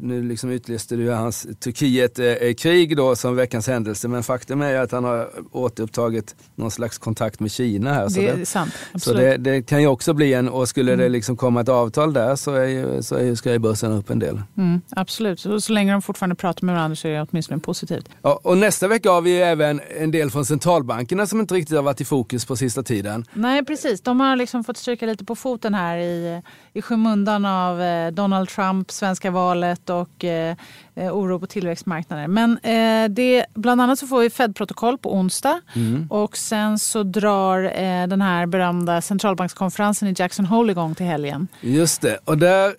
nu 0.00 0.22
liksom 0.22 0.50
utlyste 0.50 0.96
du 0.96 1.10
hans 1.10 1.46
Turkiet-krig 1.60 2.96
då 2.96 3.16
som 3.16 3.36
veckans 3.36 3.68
händelse. 3.68 4.08
Men 4.08 4.22
faktum 4.22 4.62
är 4.62 4.74
att 4.74 4.92
han 4.92 5.04
har 5.04 5.30
återupptagit 5.52 6.36
någon 6.54 6.70
slags 6.70 6.98
kontakt 6.98 7.40
med 7.40 7.50
Kina 7.50 7.94
här. 7.94 8.08
Så 8.08 8.20
det 8.20 8.28
är 8.28 8.44
sant. 8.44 8.72
Absolut. 8.92 9.18
Så 9.18 9.24
det, 9.24 9.36
det, 9.36 9.62
kan 9.62 9.80
ju 9.80 9.86
också 9.86 10.14
bli 10.14 10.34
en, 10.34 10.48
och 10.48 10.68
skulle 10.68 10.92
mm. 10.92 11.02
det 11.02 11.08
liksom 11.08 11.36
komma 11.36 11.60
ett 11.60 11.68
avtal 11.68 12.12
där 12.12 12.36
så, 12.36 12.54
är 12.54 12.66
ju, 12.66 13.02
så 13.02 13.14
är, 13.14 13.34
ska 13.34 13.52
ju 13.52 13.58
börsen 13.58 13.92
upp 13.92 14.10
en 14.10 14.18
del. 14.18 14.42
Mm, 14.56 14.80
absolut, 14.90 15.40
så, 15.40 15.60
så 15.60 15.72
länge 15.72 15.92
de 15.92 16.02
fortfarande 16.02 16.36
pratar 16.36 16.66
med 16.66 16.74
varandra 16.74 16.96
så 16.96 17.08
är 17.08 17.12
det 17.12 17.26
åtminstone 17.30 17.60
positivt. 17.60 18.08
Ja, 18.22 18.40
och 18.42 18.58
nästa 18.58 18.88
vecka 18.88 19.10
har 19.10 19.20
vi 19.20 19.36
även 19.40 19.80
en 19.98 20.10
del 20.10 20.30
från 20.30 20.44
central 20.44 20.71
centralbankerna 20.72 21.26
som 21.26 21.40
inte 21.40 21.54
riktigt 21.54 21.76
har 21.76 21.82
varit 21.82 22.00
i 22.00 22.04
fokus 22.04 22.44
på 22.44 22.56
sista 22.56 22.82
tiden. 22.82 23.24
Nej 23.32 23.64
precis, 23.64 24.00
de 24.00 24.20
har 24.20 24.36
liksom 24.36 24.64
fått 24.64 24.76
stryka 24.76 25.06
lite 25.06 25.24
på 25.24 25.36
foten 25.36 25.74
här 25.74 25.98
i, 25.98 26.42
i 26.74 26.82
skymundan 26.82 27.44
av 27.44 27.80
eh, 27.82 28.10
Donald 28.12 28.48
Trump, 28.48 28.90
svenska 28.90 29.30
valet 29.30 29.90
och 29.90 30.24
eh, 30.24 30.56
eh, 30.94 31.12
oro 31.12 31.38
på 31.38 31.46
tillväxtmarknaden. 31.46 32.32
Men 32.32 32.58
eh, 32.58 33.08
det, 33.10 33.46
bland 33.54 33.80
annat 33.80 33.98
så 33.98 34.06
får 34.06 34.20
vi 34.20 34.30
Fed-protokoll 34.30 34.98
på 34.98 35.14
onsdag 35.14 35.60
mm. 35.74 36.06
och 36.10 36.36
sen 36.36 36.78
så 36.78 37.02
drar 37.02 37.64
eh, 37.64 38.06
den 38.06 38.22
här 38.22 38.46
berömda 38.46 39.00
centralbankskonferensen 39.00 40.08
i 40.08 40.14
Jackson 40.16 40.46
Hole 40.46 40.72
igång 40.72 40.94
till 40.94 41.06
helgen. 41.06 41.48
Just 41.60 42.02
det, 42.02 42.18
och 42.24 42.38
där 42.38 42.74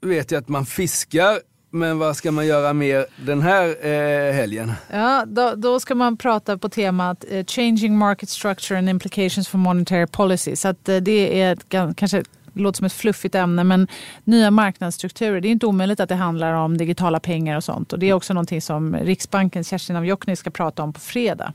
vet 0.00 0.30
jag 0.30 0.38
att 0.38 0.48
man 0.48 0.66
fiskar 0.66 1.38
men 1.70 1.98
vad 1.98 2.16
ska 2.16 2.32
man 2.32 2.46
göra 2.46 2.72
mer 2.72 3.06
den 3.16 3.42
här 3.42 3.86
eh, 3.86 4.34
helgen? 4.34 4.72
Ja, 4.90 5.24
då, 5.26 5.54
då, 5.56 5.80
ska 5.80 5.94
man 5.94 6.16
prata 6.16 6.58
på 6.58 6.68
temat 6.68 7.24
eh, 7.30 7.44
Changing 7.44 7.98
Market 7.98 8.28
Structure 8.28 8.78
and 8.78 8.88
Implications 8.88 9.48
for 9.48 9.58
Monetary 9.58 10.06
Policy. 10.06 10.56
Så 10.56 10.68
att, 10.68 10.88
eh, 10.88 10.96
det 10.96 11.40
är 11.40 11.52
ett, 11.52 11.68
kanske 11.96 12.22
låter 12.52 12.76
som 12.76 12.86
ett 12.86 12.92
fluffigt 12.92 13.34
ämne 13.34 13.64
men 13.64 13.88
nya 14.24 14.50
marknadsstrukturer. 14.50 15.40
Det 15.40 15.48
är 15.48 15.50
inte 15.50 15.66
omöjligt 15.66 16.00
att 16.00 16.08
det 16.08 16.14
handlar 16.14 16.52
om 16.52 16.78
digitala 16.78 17.20
pengar 17.20 17.56
och 17.56 17.64
sånt. 17.64 17.92
Och 17.92 17.98
det 17.98 18.08
är 18.08 18.12
också 18.12 18.34
någonting 18.34 18.62
som 18.62 18.96
Riksbankens 18.96 19.68
Kerstin 19.68 19.96
av 19.96 20.06
Jokkny 20.06 20.36
ska 20.36 20.50
prata 20.50 20.82
om 20.82 20.92
på 20.92 21.00
fredag. 21.00 21.52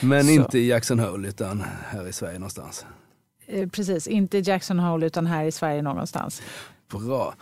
Men 0.00 0.24
Så. 0.24 0.30
inte 0.30 0.58
i 0.58 0.68
Jackson 0.68 0.98
Hole 0.98 1.28
utan 1.28 1.64
här 1.88 2.08
i 2.08 2.12
Sverige 2.12 2.38
någonstans? 2.38 2.86
Eh, 3.46 3.68
precis, 3.68 4.06
inte 4.06 4.38
i 4.38 4.40
Jackson 4.40 4.78
Hole 4.78 5.06
utan 5.06 5.26
här 5.26 5.44
i 5.44 5.52
Sverige 5.52 5.82
någonstans. 5.82 6.42
Bra. 6.88 7.34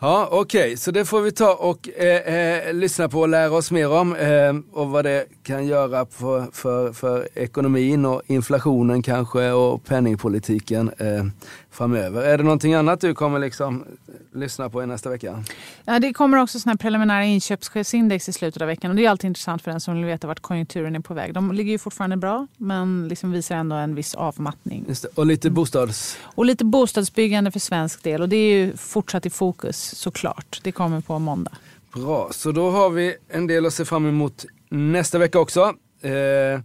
Ja, 0.00 0.28
Okej, 0.30 0.60
okay. 0.60 0.76
så 0.76 0.90
det 0.90 1.04
får 1.04 1.20
vi 1.20 1.32
ta 1.32 1.54
och 1.54 1.88
eh, 1.88 2.34
eh, 2.34 2.74
lyssna 2.74 3.08
på 3.08 3.20
och 3.20 3.28
lära 3.28 3.52
oss 3.52 3.70
mer 3.70 3.92
om. 3.92 4.16
Eh, 4.16 4.54
och 4.72 4.90
vad 4.90 5.04
det 5.04 5.26
kan 5.42 5.66
göra 5.66 6.06
för, 6.06 6.46
för, 6.52 6.92
för 6.92 7.28
ekonomin 7.34 8.04
och 8.04 8.22
inflationen 8.26 9.02
kanske 9.02 9.50
och 9.50 9.84
penningpolitiken 9.84 10.90
eh, 10.98 11.24
framöver. 11.70 12.22
Är 12.22 12.38
det 12.38 12.44
någonting 12.44 12.74
annat 12.74 13.00
du 13.00 13.14
kommer 13.14 13.38
liksom 13.38 13.84
lyssna 14.32 14.70
på 14.70 14.82
i 14.82 14.86
nästa 14.86 15.10
vecka? 15.10 15.44
Ja, 15.84 15.98
det 15.98 16.12
kommer 16.12 16.38
också 16.38 16.60
såna 16.60 16.76
preliminära 16.76 17.24
inköpschefsindex 17.24 18.28
i 18.28 18.32
slutet 18.32 18.62
av 18.62 18.68
veckan. 18.68 18.90
Och 18.90 18.96
det 18.96 19.04
är 19.04 19.10
alltid 19.10 19.28
intressant 19.28 19.62
för 19.62 19.70
den 19.70 19.80
som 19.80 19.94
vill 19.94 20.04
veta 20.04 20.26
vart 20.26 20.40
konjunkturen 20.40 20.96
är 20.96 21.00
på 21.00 21.14
väg. 21.14 21.34
De 21.34 21.52
ligger 21.52 21.72
ju 21.72 21.78
fortfarande 21.78 22.16
bra 22.16 22.46
men 22.56 23.08
liksom 23.08 23.32
visar 23.32 23.56
ändå 23.56 23.76
en 23.76 23.94
viss 23.94 24.14
avmattning. 24.14 24.86
Och 25.14 25.26
lite 25.26 25.50
bostads... 25.50 26.18
Och 26.22 26.44
lite 26.44 26.64
bostadsbyggande 26.64 27.50
för 27.50 27.60
svensk 27.60 28.02
del. 28.02 28.22
Och 28.22 28.28
det 28.28 28.36
är 28.36 28.52
ju 28.52 28.76
fortsatt 28.76 29.26
i 29.26 29.30
fokus 29.30 29.87
såklart. 29.96 30.60
Det 30.62 30.72
kommer 30.72 31.00
på 31.00 31.18
måndag. 31.18 31.52
Bra, 31.94 32.28
så 32.30 32.52
då 32.52 32.70
har 32.70 32.90
vi 32.90 33.16
en 33.28 33.46
del 33.46 33.66
att 33.66 33.74
se 33.74 33.84
fram 33.84 34.06
emot 34.06 34.44
nästa 34.68 35.18
vecka 35.18 35.38
också. 35.38 35.74
Eh, 36.02 36.60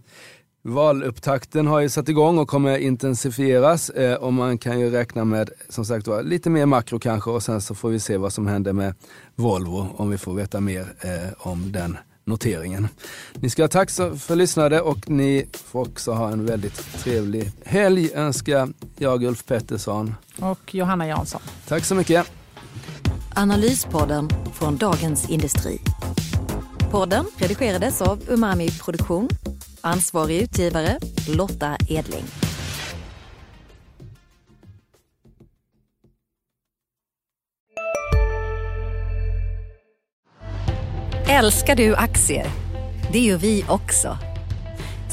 Valupptakten 0.66 1.66
har 1.66 1.80
ju 1.80 1.88
satt 1.88 2.08
igång 2.08 2.38
och 2.38 2.48
kommer 2.48 2.78
intensifieras 2.78 3.90
eh, 3.90 4.14
och 4.14 4.32
man 4.32 4.58
kan 4.58 4.80
ju 4.80 4.90
räkna 4.90 5.24
med 5.24 5.50
som 5.68 5.84
sagt 5.84 6.06
var, 6.06 6.22
lite 6.22 6.50
mer 6.50 6.66
makro 6.66 6.98
kanske 6.98 7.30
och 7.30 7.42
sen 7.42 7.60
så 7.60 7.74
får 7.74 7.88
vi 7.88 8.00
se 8.00 8.16
vad 8.16 8.32
som 8.32 8.46
händer 8.46 8.72
med 8.72 8.94
Volvo 9.34 9.88
om 9.96 10.10
vi 10.10 10.18
får 10.18 10.34
veta 10.34 10.60
mer 10.60 10.94
eh, 11.00 11.32
om 11.38 11.72
den 11.72 11.98
noteringen. 12.24 12.88
Ni 13.34 13.50
ska 13.50 13.62
ha 13.62 13.68
tack 13.68 13.90
för 13.90 14.36
lyssnade 14.36 14.80
och 14.80 15.10
ni 15.10 15.46
får 15.52 15.80
också 15.80 16.12
ha 16.12 16.32
en 16.32 16.46
väldigt 16.46 17.02
trevlig 17.02 17.52
helg 17.64 18.10
önskar 18.14 18.68
jag 18.98 19.22
Ulf 19.22 19.44
Pettersson. 19.46 20.14
Och 20.40 20.74
Johanna 20.74 21.06
Jansson. 21.06 21.40
Tack 21.68 21.84
så 21.84 21.94
mycket. 21.94 22.43
Analyspodden 23.36 24.28
från 24.52 24.76
Dagens 24.76 25.30
Industri. 25.30 25.78
Podden 26.90 27.26
redigerades 27.38 28.02
av 28.02 28.22
Umami 28.28 28.70
Produktion 28.70 29.28
Ansvarig 29.80 30.42
utgivare 30.42 30.98
Lotta 31.28 31.76
Edling. 31.88 32.24
Älskar 41.28 41.76
du 41.76 41.94
aktier? 41.94 42.46
Det 43.12 43.20
gör 43.20 43.38
vi 43.38 43.64
också. 43.68 44.18